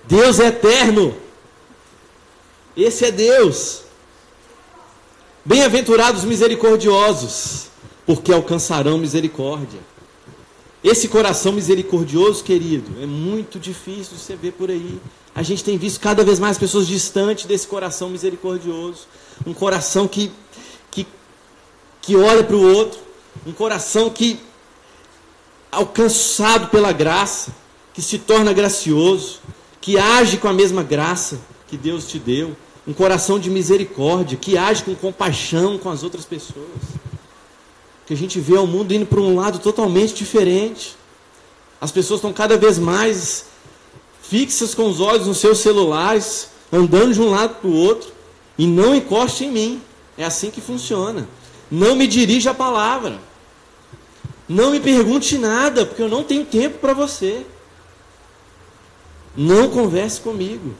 [0.06, 1.14] Deus é eterno.
[2.78, 3.82] Esse é Deus.
[5.44, 7.68] Bem-aventurados misericordiosos,
[8.06, 9.82] porque alcançarão misericórdia.
[10.86, 15.02] Esse coração misericordioso, querido, é muito difícil de você ver por aí.
[15.34, 19.08] A gente tem visto cada vez mais pessoas distantes desse coração misericordioso.
[19.48, 20.32] Um coração que,
[20.92, 21.08] que,
[22.04, 23.00] que olha para o outro.
[23.48, 24.40] Um coração que,
[25.72, 27.52] alcançado pela graça,
[27.92, 29.40] que se torna gracioso,
[29.82, 32.56] que age com a mesma graça que Deus te deu.
[32.88, 36.70] Um coração de misericórdia, que age com compaixão com as outras pessoas
[38.06, 40.96] que a gente vê o mundo indo para um lado totalmente diferente.
[41.82, 43.46] As pessoas estão cada vez mais
[44.22, 48.12] fixas com os olhos nos seus celulares, andando de um lado para o outro,
[48.58, 49.82] e não encoste em mim.
[50.18, 51.28] É assim que funciona.
[51.70, 53.20] Não me dirija a palavra.
[54.48, 57.46] Não me pergunte nada, porque eu não tenho tempo para você.
[59.36, 60.74] Não converse comigo.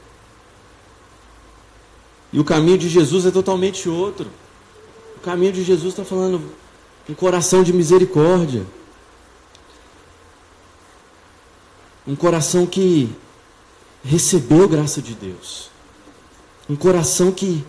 [2.32, 4.28] E o caminho de Jesus é totalmente outro.
[5.16, 6.40] O caminho de Jesus está falando
[7.08, 8.66] um coração de misericórdia.
[12.06, 13.10] Um coração que
[14.04, 15.70] recebeu graça de Deus.
[16.68, 17.64] Um coração que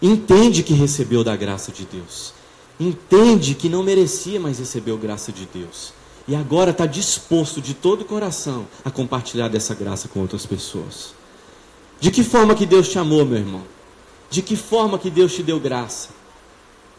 [0.00, 2.32] entende que recebeu da graça de Deus.
[2.78, 5.92] Entende que não merecia, mas recebeu graça de Deus.
[6.26, 11.12] E agora está disposto de todo o coração a compartilhar dessa graça com outras pessoas.
[11.98, 13.62] De que forma que Deus te amou, meu irmão?
[14.30, 16.19] De que forma que Deus te deu graça?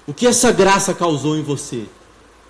[0.08, 1.86] O que essa graça causou em você?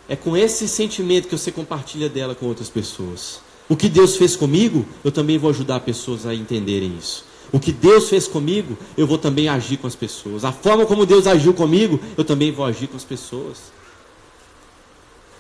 [0.08, 3.42] É com esse sentimento que você compartilha dela com outras pessoas.
[3.70, 7.26] O que Deus fez comigo, eu também vou ajudar pessoas a entenderem isso.
[7.52, 10.46] O que Deus fez comigo, eu vou também agir com as pessoas.
[10.46, 13.58] A forma como Deus agiu comigo, eu também vou agir com as pessoas.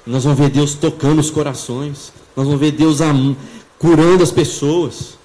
[0.05, 2.11] Nós vamos ver Deus tocando os corações.
[2.35, 2.99] Nós vamos ver Deus
[3.77, 5.17] curando as pessoas.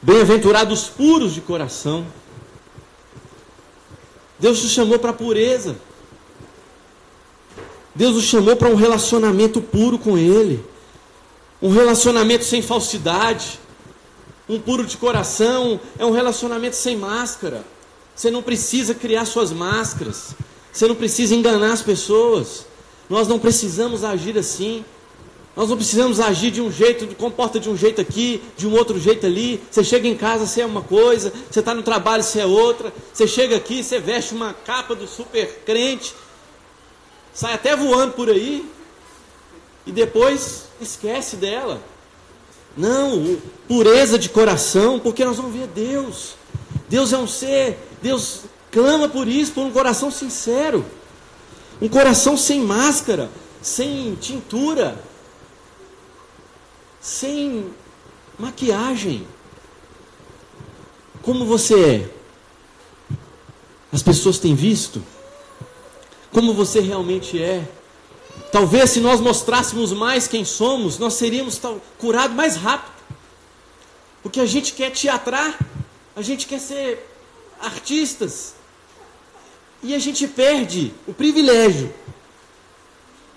[0.00, 2.06] Bem-aventurados puros de coração.
[4.38, 5.76] Deus nos chamou para a pureza.
[7.94, 10.64] Deus nos chamou para um relacionamento puro com Ele.
[11.62, 13.60] Um relacionamento sem falsidade.
[14.48, 17.64] Um puro de coração é um relacionamento sem máscara.
[18.14, 20.34] Você não precisa criar suas máscaras.
[20.72, 22.66] Você não precisa enganar as pessoas.
[23.08, 24.84] Nós não precisamos agir assim.
[25.56, 28.98] Nós não precisamos agir de um jeito, comporta de um jeito aqui, de um outro
[28.98, 29.62] jeito ali.
[29.70, 32.92] Você chega em casa, você é uma coisa, você está no trabalho, você é outra.
[33.12, 36.12] Você chega aqui, você veste uma capa do super crente,
[37.32, 38.68] sai até voando por aí,
[39.86, 41.80] e depois esquece dela.
[42.76, 43.38] Não,
[43.68, 46.34] pureza de coração, porque nós vamos ver Deus.
[46.88, 48.40] Deus é um ser, Deus
[48.72, 50.84] clama por isso, por um coração sincero.
[51.80, 53.30] Um coração sem máscara,
[53.62, 54.98] sem tintura
[57.04, 57.70] sem
[58.38, 59.28] maquiagem.
[61.20, 62.10] Como você é?
[63.92, 65.04] As pessoas têm visto?
[66.32, 67.68] Como você realmente é?
[68.50, 71.60] Talvez se nós mostrássemos mais quem somos, nós seríamos
[71.98, 72.94] curados mais rápido.
[74.22, 75.58] Porque a gente quer teatrar,
[76.16, 77.06] a gente quer ser
[77.60, 78.54] artistas.
[79.82, 81.92] E a gente perde o privilégio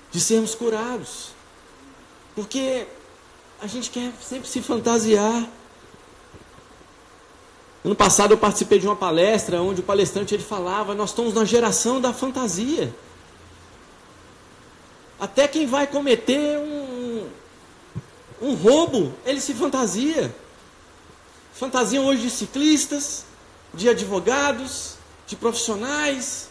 [0.10, 1.32] de sermos curados.
[2.34, 2.88] Porque
[3.62, 5.48] a gente quer sempre se fantasiar.
[7.84, 11.46] Ano passado eu participei de uma palestra onde o palestrante ele falava: nós estamos na
[11.46, 12.93] geração da fantasia.
[15.20, 17.28] Até quem vai cometer um,
[18.41, 20.34] um roubo, ele se fantasia.
[21.54, 23.26] Fantasiam hoje de ciclistas,
[23.74, 26.50] de advogados, de profissionais.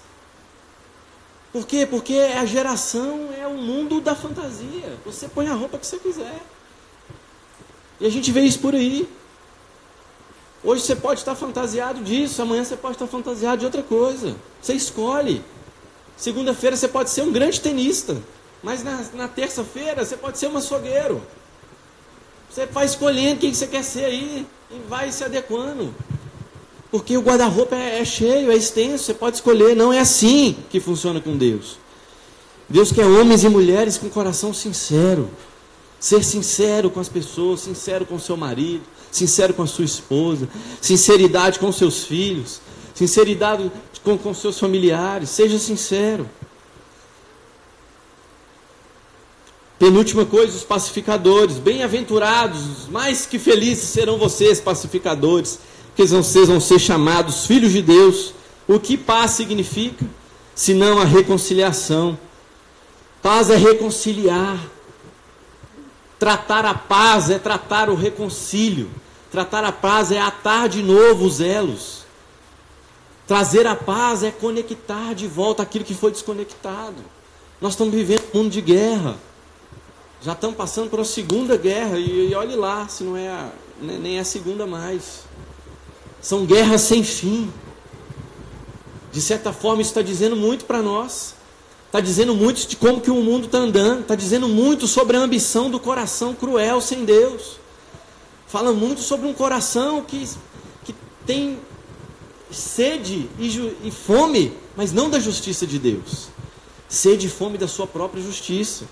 [1.53, 1.87] Por quê?
[1.87, 4.99] Porque a geração é o mundo da fantasia.
[5.05, 6.43] Você põe a roupa que você quiser.
[8.01, 9.09] E a gente vê isso por aí.
[10.63, 14.35] Hoje você pode estar fantasiado disso, amanhã você pode estar fantasiado de outra coisa.
[14.61, 15.43] Você escolhe.
[16.17, 18.21] Segunda-feira você pode ser um grande tenista,
[18.63, 21.23] mas na, na terça-feira você pode ser um açougueiro.
[22.51, 25.95] Você vai escolhendo quem você quer ser aí e vai se adequando.
[26.91, 29.77] Porque o guarda-roupa é, é cheio, é extenso, você pode escolher.
[29.77, 31.79] Não é assim que funciona com Deus.
[32.69, 35.29] Deus quer homens e mulheres com coração sincero.
[35.99, 40.49] Ser sincero com as pessoas, sincero com seu marido, sincero com a sua esposa,
[40.81, 42.61] sinceridade com seus filhos,
[42.95, 43.71] sinceridade
[44.05, 45.31] com, com seus familiares.
[45.31, 46.29] Seja sincero.
[49.79, 51.59] Penúltima coisa, os pacificadores.
[51.59, 58.33] Bem-aventurados, mais que felizes serão vocês, pacificadores, porque vocês vão ser chamados filhos de Deus.
[58.67, 60.05] O que paz significa?
[60.55, 62.19] Senão a reconciliação.
[63.23, 64.59] Paz é reconciliar.
[66.19, 68.91] Tratar a paz é tratar o reconcílio.
[69.31, 72.05] Tratar a paz é atar de novo os elos.
[73.27, 76.97] Trazer a paz é conectar de volta aquilo que foi desconectado.
[77.61, 79.17] Nós estamos vivendo um mundo de guerra.
[80.23, 81.99] Já estamos passando por uma segunda guerra.
[81.99, 83.51] E, e olhe lá, se não é a,
[83.81, 85.25] né, nem é a segunda mais.
[86.21, 87.53] São guerras sem fim.
[89.13, 91.36] De certa forma, isso está dizendo muito para nós.
[91.87, 94.01] Está dizendo muito de como que o mundo está andando.
[94.01, 97.59] Está dizendo muito sobre a ambição do coração cruel sem Deus.
[98.47, 100.29] Fala muito sobre um coração que,
[100.85, 101.59] que tem
[102.51, 106.29] sede e, e fome, mas não da justiça de Deus.
[106.89, 108.85] Sede e fome da sua própria justiça.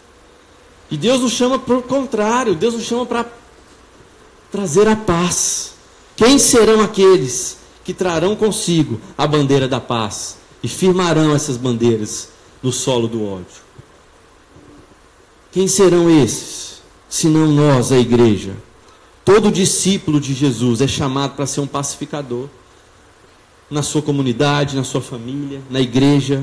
[0.91, 2.55] E Deus nos chama para o contrário.
[2.55, 3.27] Deus nos chama para
[4.51, 5.73] trazer a paz.
[6.17, 12.29] Quem serão aqueles que trarão consigo a bandeira da paz e firmarão essas bandeiras
[12.65, 13.63] no solo do ódio.
[15.53, 16.65] Quem serão esses?
[17.15, 18.57] senão nós, a igreja.
[19.25, 22.49] Todo discípulo de Jesus é chamado para ser um pacificador
[23.71, 26.43] na sua comunidade, na sua família, na igreja.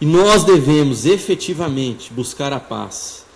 [0.00, 3.26] E nós devemos efetivamente buscar a paz.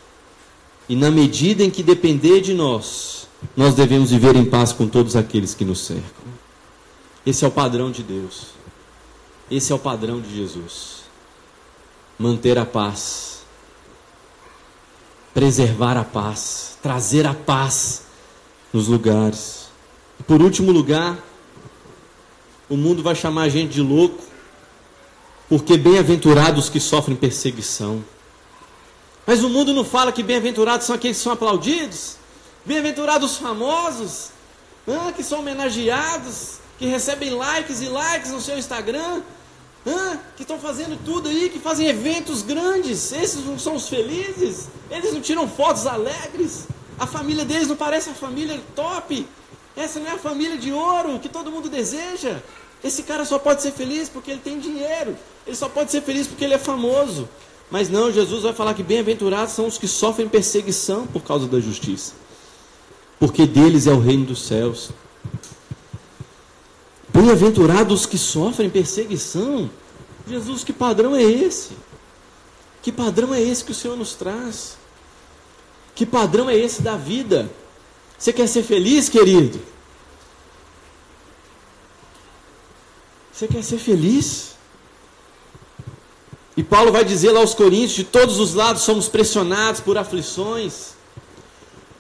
[0.89, 5.15] E na medida em que depender de nós, nós devemos viver em paz com todos
[5.15, 6.25] aqueles que nos cercam.
[7.27, 8.47] Esse é o padrão de Deus.
[9.51, 11.02] Esse é o padrão de Jesus.
[12.23, 13.41] Manter a paz.
[15.35, 16.79] Preservar a paz.
[16.81, 18.03] Trazer a paz
[18.73, 19.67] nos lugares.
[20.21, 21.19] E por último lugar,
[22.69, 24.23] o mundo vai chamar a gente de louco,
[25.49, 28.05] porque bem-aventurados que sofrem perseguição.
[29.27, 32.19] Mas o mundo não fala que bem-aventurados são aqueles que são aplaudidos,
[32.65, 34.31] bem-aventurados os famosos,
[34.87, 39.23] ah, que são homenageados, que recebem likes e likes no seu Instagram,
[39.87, 43.13] ah, que estão fazendo tudo aí, que fazem eventos grandes.
[43.13, 46.67] Esses não são os felizes, eles não tiram fotos alegres,
[46.99, 49.27] a família deles não parece a família top.
[49.77, 52.41] Essa não é a família de ouro que todo mundo deseja.
[52.85, 55.17] Esse cara só pode ser feliz porque ele tem dinheiro.
[55.47, 57.29] Ele só pode ser feliz porque ele é famoso.
[57.71, 61.59] Mas não, Jesus vai falar que bem-aventurados são os que sofrem perseguição por causa da
[61.59, 62.13] justiça.
[63.19, 64.91] Porque deles é o reino dos céus.
[67.13, 69.71] Bem-aventurados os que sofrem perseguição.
[70.27, 71.71] Jesus, que padrão é esse?
[72.81, 74.77] Que padrão é esse que o Senhor nos traz?
[75.95, 77.51] Que padrão é esse da vida?
[78.19, 79.61] Você quer ser feliz, querido?
[83.33, 84.53] Você quer ser feliz?
[86.57, 90.95] E Paulo vai dizer lá aos Coríntios: de todos os lados somos pressionados por aflições,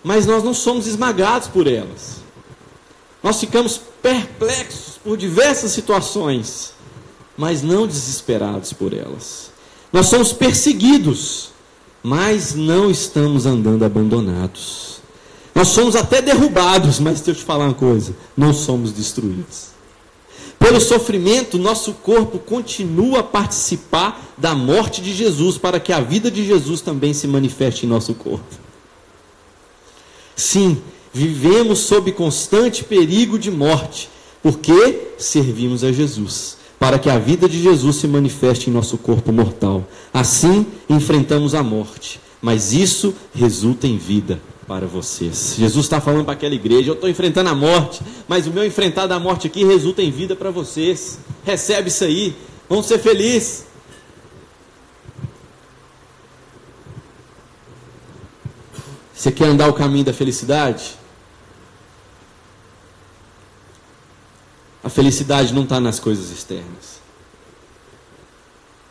[0.02, 2.22] mas nós não somos esmagados por elas.
[3.22, 6.74] Nós ficamos perplexos por diversas situações,
[7.36, 9.50] mas não desesperados por elas.
[9.92, 11.50] Nós somos perseguidos,
[12.02, 15.00] mas não estamos andando abandonados.
[15.54, 19.72] Nós somos até derrubados, mas deixa eu te falar uma coisa: não somos destruídos.
[20.58, 26.30] Pelo sofrimento, nosso corpo continua a participar da morte de Jesus, para que a vida
[26.30, 28.62] de Jesus também se manifeste em nosso corpo.
[30.36, 30.80] Sim,
[31.12, 34.08] vivemos sob constante perigo de morte,
[34.42, 39.32] porque servimos a Jesus, para que a vida de Jesus se manifeste em nosso corpo
[39.32, 39.86] mortal.
[40.12, 45.54] Assim, enfrentamos a morte, mas isso resulta em vida para vocês.
[45.58, 49.06] Jesus está falando para aquela igreja: eu estou enfrentando a morte, mas o meu enfrentar
[49.06, 51.18] da morte aqui resulta em vida para vocês.
[51.44, 52.34] Recebe isso aí,
[52.68, 53.66] vão ser felizes.
[59.14, 61.01] Você quer andar o caminho da felicidade?
[64.84, 67.00] A felicidade não está nas coisas externas.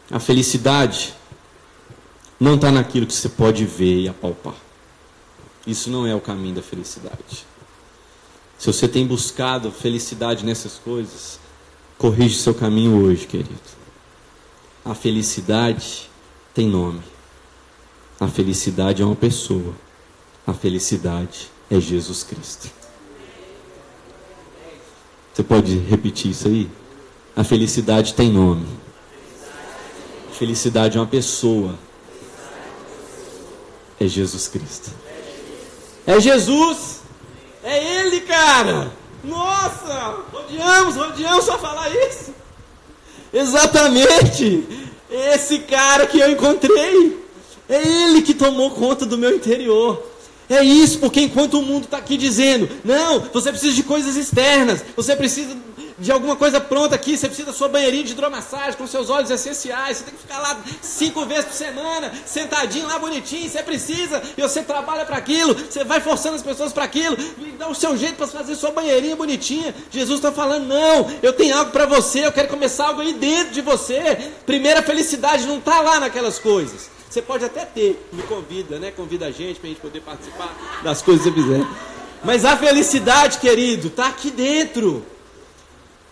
[0.09, 1.13] A felicidade
[2.39, 4.55] não está naquilo que você pode ver e apalpar.
[5.65, 7.45] Isso não é o caminho da felicidade.
[8.57, 11.39] Se você tem buscado felicidade nessas coisas,
[11.97, 13.59] corrige seu caminho hoje, querido.
[14.83, 16.09] A felicidade
[16.53, 17.01] tem nome.
[18.19, 19.73] A felicidade é uma pessoa.
[20.45, 22.80] A felicidade é Jesus Cristo.
[25.33, 26.69] Você pode repetir isso aí?
[27.35, 28.67] A felicidade tem nome.
[30.33, 31.75] Felicidade é uma pessoa.
[33.99, 34.91] É Jesus Cristo.
[36.05, 37.01] É Jesus.
[37.63, 38.91] É Ele, cara.
[39.23, 42.33] Nossa, rodeamos, rodeamos só falar isso.
[43.31, 44.67] Exatamente.
[45.09, 47.21] Esse cara que eu encontrei.
[47.69, 50.10] É Ele que tomou conta do meu interior.
[50.51, 54.83] É isso, porque enquanto o mundo está aqui dizendo, não, você precisa de coisas externas,
[54.97, 55.55] você precisa
[55.97, 59.29] de alguma coisa pronta aqui, você precisa da sua banheirinha de hidromassagem com seus óleos
[59.29, 64.21] essenciais, você tem que ficar lá cinco vezes por semana, sentadinho lá bonitinho, você precisa,
[64.35, 67.75] e você trabalha para aquilo, você vai forçando as pessoas para aquilo, e dá o
[67.75, 69.73] seu jeito para fazer sua banheirinha bonitinha.
[69.89, 73.53] Jesus está falando, não, eu tenho algo para você, eu quero começar algo aí dentro
[73.53, 74.31] de você.
[74.45, 76.89] Primeira felicidade não está lá naquelas coisas.
[77.11, 78.89] Você pode até ter, me convida, né?
[78.89, 81.67] Convida a gente para a gente poder participar das coisas que você fizer.
[82.23, 85.05] Mas a felicidade, querido, está aqui dentro.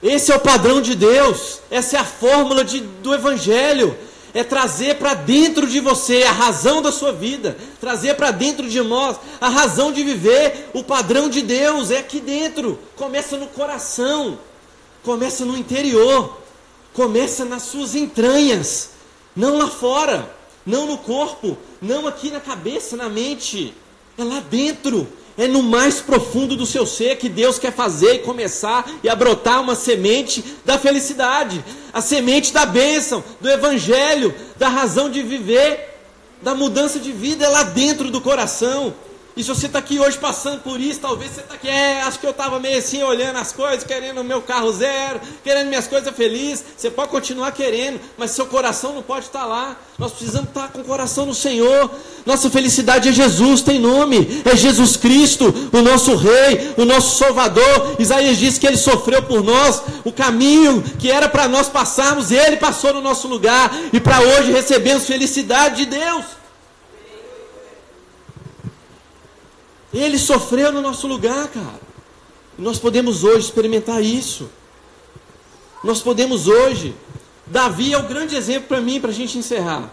[0.04, 3.96] Esse é o padrão de Deus, essa é a fórmula de, do Evangelho.
[4.34, 8.82] É trazer para dentro de você a razão da sua vida, trazer para dentro de
[8.82, 12.78] nós a razão de viver, o padrão de Deus é aqui dentro.
[12.98, 14.38] Começa no coração,
[15.02, 16.38] começa no interior,
[16.94, 18.90] começa nas suas entranhas,
[19.34, 20.38] não lá fora,
[20.70, 23.74] não no corpo, não aqui na cabeça, na mente,
[24.18, 25.08] é lá dentro
[25.40, 29.16] é no mais profundo do seu ser que Deus quer fazer e começar e a
[29.16, 31.64] brotar uma semente da felicidade,
[31.94, 35.88] a semente da bênção, do evangelho, da razão de viver.
[36.42, 38.94] da mudança de vida é lá dentro do coração.
[39.40, 42.20] E se você está aqui hoje passando por isso, talvez você está aqui, é, acho
[42.20, 45.88] que eu estava meio assim olhando as coisas, querendo o meu carro zero, querendo minhas
[45.88, 46.62] coisas felizes.
[46.76, 49.78] Você pode continuar querendo, mas seu coração não pode estar tá lá.
[49.98, 51.90] Nós precisamos estar tá com o coração no Senhor.
[52.26, 57.96] Nossa felicidade é Jesus, tem nome, é Jesus Cristo, o nosso Rei, o nosso Salvador.
[57.98, 62.58] Isaías diz que ele sofreu por nós, o caminho que era para nós passarmos, ele
[62.58, 66.39] passou no nosso lugar, e para hoje recebemos felicidade de Deus.
[69.94, 71.80] Ele sofreu no nosso lugar, cara.
[72.58, 74.50] E nós podemos hoje experimentar isso.
[75.84, 76.96] Nós podemos hoje.
[77.46, 79.92] Davi é o grande exemplo para mim, para a gente encerrar.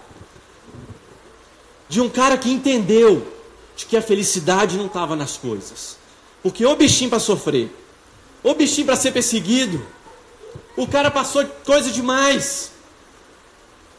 [1.89, 3.27] De um cara que entendeu
[3.77, 5.97] de que a felicidade não estava nas coisas.
[6.43, 7.71] Porque o bichinho para sofrer,
[8.43, 9.85] o bichinho para ser perseguido,
[10.77, 12.73] o cara passou coisa demais.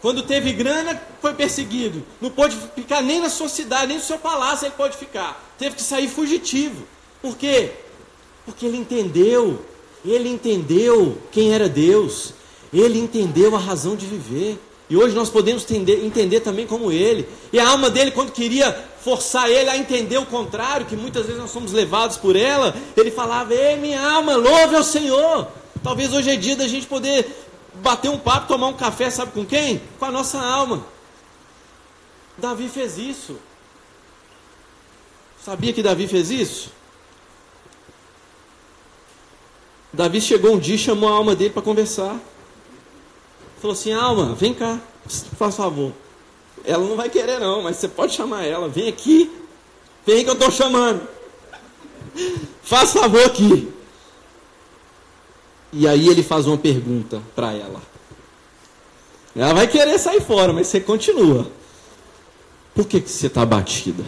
[0.02, 2.04] Quando teve grana, foi perseguido.
[2.22, 5.44] Não pôde ficar nem na sua cidade, nem no seu palácio ele pode ficar.
[5.58, 6.84] Teve que sair fugitivo.
[7.22, 7.72] Por quê?
[8.46, 9.60] Porque ele entendeu.
[10.06, 12.34] Ele entendeu quem era Deus.
[12.72, 14.60] Ele entendeu a razão de viver.
[14.90, 17.28] E hoje nós podemos entender, entender também como ele.
[17.52, 18.72] E a alma dele, quando queria
[19.04, 23.12] forçar ele a entender o contrário, que muitas vezes nós somos levados por ela, ele
[23.12, 25.48] falava: Ei, minha alma, louve ao Senhor.
[25.84, 27.47] Talvez hoje é dia da gente poder
[27.82, 29.82] bater um papo, tomar um café, sabe com quem?
[30.00, 30.86] Com a nossa alma.
[32.38, 33.38] Davi fez isso.
[35.44, 36.72] Sabia que Davi fez isso?
[39.94, 42.20] Davi chegou um dia e chamou a alma dele para conversar.
[43.60, 44.80] Falou assim: Alma, vem cá,
[45.38, 45.94] faz favor.
[46.64, 48.68] Ela não vai querer, não, mas você pode chamar ela.
[48.68, 49.32] Vem aqui.
[50.06, 51.08] Vem que eu estou chamando.
[52.62, 53.72] Faz favor aqui.
[55.72, 57.82] E aí ele faz uma pergunta para ela.
[59.36, 61.48] Ela vai querer sair fora, mas você continua.
[62.74, 64.04] Por que, que você está abatida?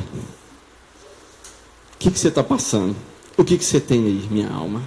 [1.93, 2.95] O que, que você está passando?
[3.37, 4.81] O que, que você tem aí, minha alma?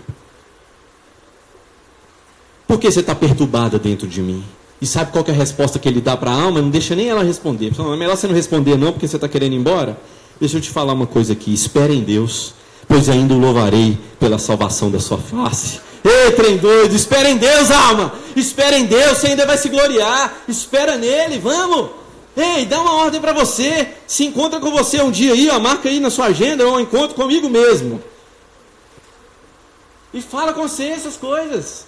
[2.67, 4.45] Por que você está perturbada dentro de mim?
[4.81, 6.61] E sabe qual é a resposta que ele dá para a alma?
[6.61, 7.73] Não deixa nem ela responder.
[7.79, 9.97] Não, é melhor você não responder, não, porque você está querendo ir embora.
[10.41, 11.55] Deixa eu te falar uma coisa aqui.
[11.55, 12.55] Espere em Deus,
[12.89, 15.81] pois ainda o louvarei pela salvação da sua face.
[16.05, 18.13] Ei, trem doido, espera em Deus, alma.
[18.35, 20.43] Espera em Deus, você ainda vai se gloriar.
[20.49, 21.91] Espera nele, vamos.
[22.37, 23.89] Ei, dá uma ordem para você.
[24.07, 27.15] Se encontra com você um dia aí, ó, marca aí na sua agenda um encontro
[27.15, 28.03] comigo mesmo.
[30.13, 31.87] E fala com você essas coisas.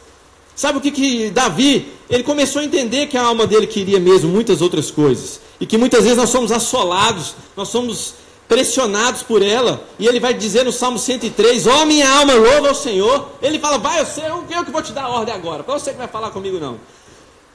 [0.54, 4.30] Sabe o que, que Davi, ele começou a entender que a alma dele queria mesmo
[4.30, 5.40] muitas outras coisas.
[5.60, 8.14] E que muitas vezes nós somos assolados, nós somos
[8.48, 9.82] pressionados por ela.
[9.98, 13.28] E ele vai dizer no Salmo 103: Ó oh, minha alma, louva ao Senhor.
[13.42, 15.62] Ele fala: Vai, eu sei, eu, eu que vou te dar a ordem agora.
[15.62, 16.78] Para você que vai falar comigo, não.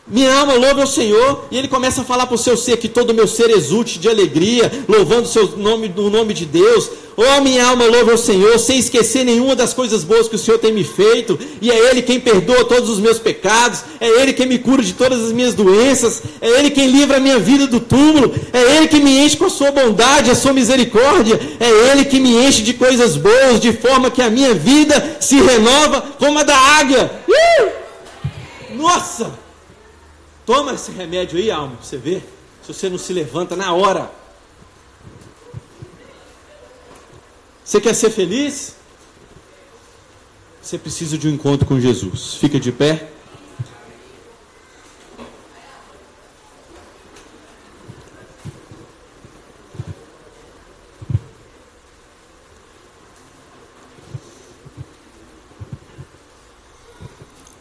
[0.10, 2.88] Minha alma louva ao Senhor, e ele começa a falar para o seu ser que
[2.88, 6.89] todo o meu ser exulte de alegria, louvando o seu nome, o nome de Deus.
[7.16, 10.57] Oh, minha alma louva ao Senhor, sem esquecer nenhuma das coisas boas que o Senhor
[10.57, 14.47] tem me feito, e é Ele quem perdoa todos os meus pecados, é Ele quem
[14.47, 17.80] me cura de todas as minhas doenças, é Ele quem livra a minha vida do
[17.80, 22.05] túmulo, é Ele que me enche com a sua bondade, a sua misericórdia, é Ele
[22.05, 26.39] que me enche de coisas boas, de forma que a minha vida se renova como
[26.39, 27.12] a da águia.
[27.28, 27.70] Uh!
[28.76, 29.49] Nossa!
[30.50, 32.28] Toma esse remédio aí, alma, pra você ver.
[32.64, 34.12] Se você não se levanta na hora.
[37.64, 38.74] Você quer ser feliz?
[40.60, 42.34] Você precisa de um encontro com Jesus.
[42.34, 43.12] Fica de pé.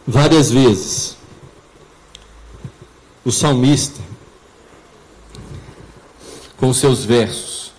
[0.06, 1.17] Várias vezes
[3.28, 4.00] o salmista,
[6.56, 7.74] com seus versos,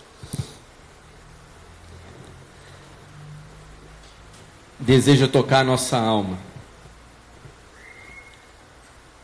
[4.79, 6.37] deseja tocar nossa alma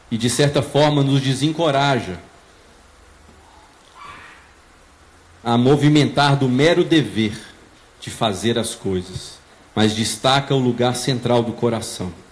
[0.09, 2.19] e, de certa forma, nos desencoraja
[5.43, 7.39] a movimentar do mero dever
[8.01, 9.38] de fazer as coisas,
[9.76, 12.24] mas destaca o lugar central do coração.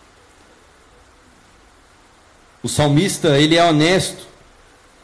[2.64, 4.26] O salmista, ele é honesto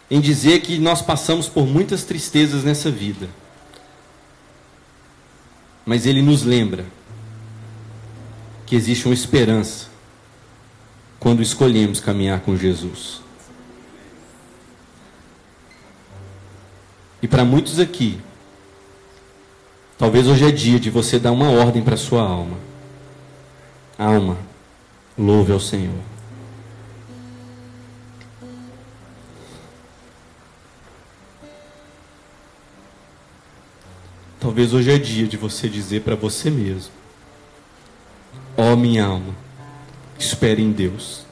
[0.09, 3.29] em dizer que nós passamos por muitas tristezas nessa vida.
[5.85, 6.85] Mas ele nos lembra
[8.65, 9.87] que existe uma esperança
[11.19, 13.21] quando escolhemos caminhar com Jesus.
[17.21, 18.21] E para muitos aqui,
[19.97, 22.57] talvez hoje é dia de você dar uma ordem para sua alma.
[23.97, 24.37] Alma,
[25.17, 26.18] louve ao Senhor.
[34.49, 36.91] Talvez hoje é dia de você dizer para você mesmo:
[38.57, 39.35] Ó oh, minha alma,
[40.17, 41.23] espere em Deus.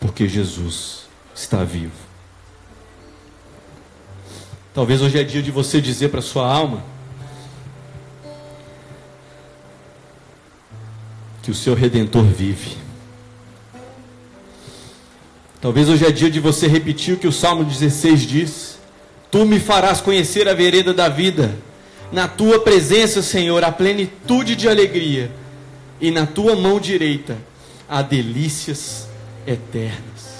[0.00, 1.94] Porque Jesus está vivo.
[4.74, 6.82] Talvez hoje é dia de você dizer para sua alma
[11.44, 12.83] que o seu redentor vive.
[15.64, 18.78] Talvez hoje é dia de você repetir o que o Salmo 16 diz:
[19.30, 21.56] Tu me farás conhecer a vereda da vida.
[22.12, 25.32] Na tua presença, Senhor, há plenitude de alegria,
[25.98, 27.38] e na tua mão direita
[27.88, 29.08] há delícias
[29.46, 30.34] eternas.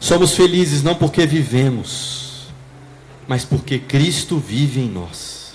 [0.00, 2.21] Somos felizes não porque vivemos,
[3.26, 5.52] mas porque Cristo vive em nós.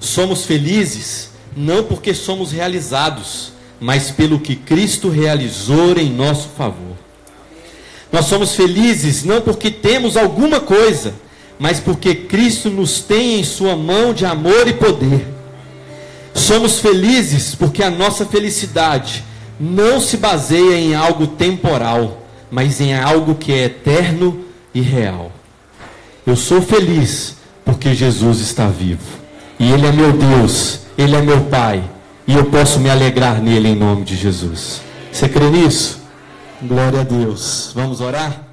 [0.00, 6.96] Somos felizes não porque somos realizados, mas pelo que Cristo realizou em nosso favor.
[8.12, 11.14] Nós somos felizes não porque temos alguma coisa,
[11.58, 15.26] mas porque Cristo nos tem em Sua mão de amor e poder.
[16.32, 19.24] Somos felizes porque a nossa felicidade
[19.58, 25.32] não se baseia em algo temporal, mas em algo que é eterno e real.
[26.28, 29.00] Eu sou feliz porque Jesus está vivo.
[29.58, 31.82] E Ele é meu Deus, Ele é meu Pai.
[32.26, 34.82] E eu posso me alegrar nele em nome de Jesus.
[35.10, 35.98] Você crê nisso?
[36.60, 37.72] Glória a Deus.
[37.74, 38.47] Vamos orar?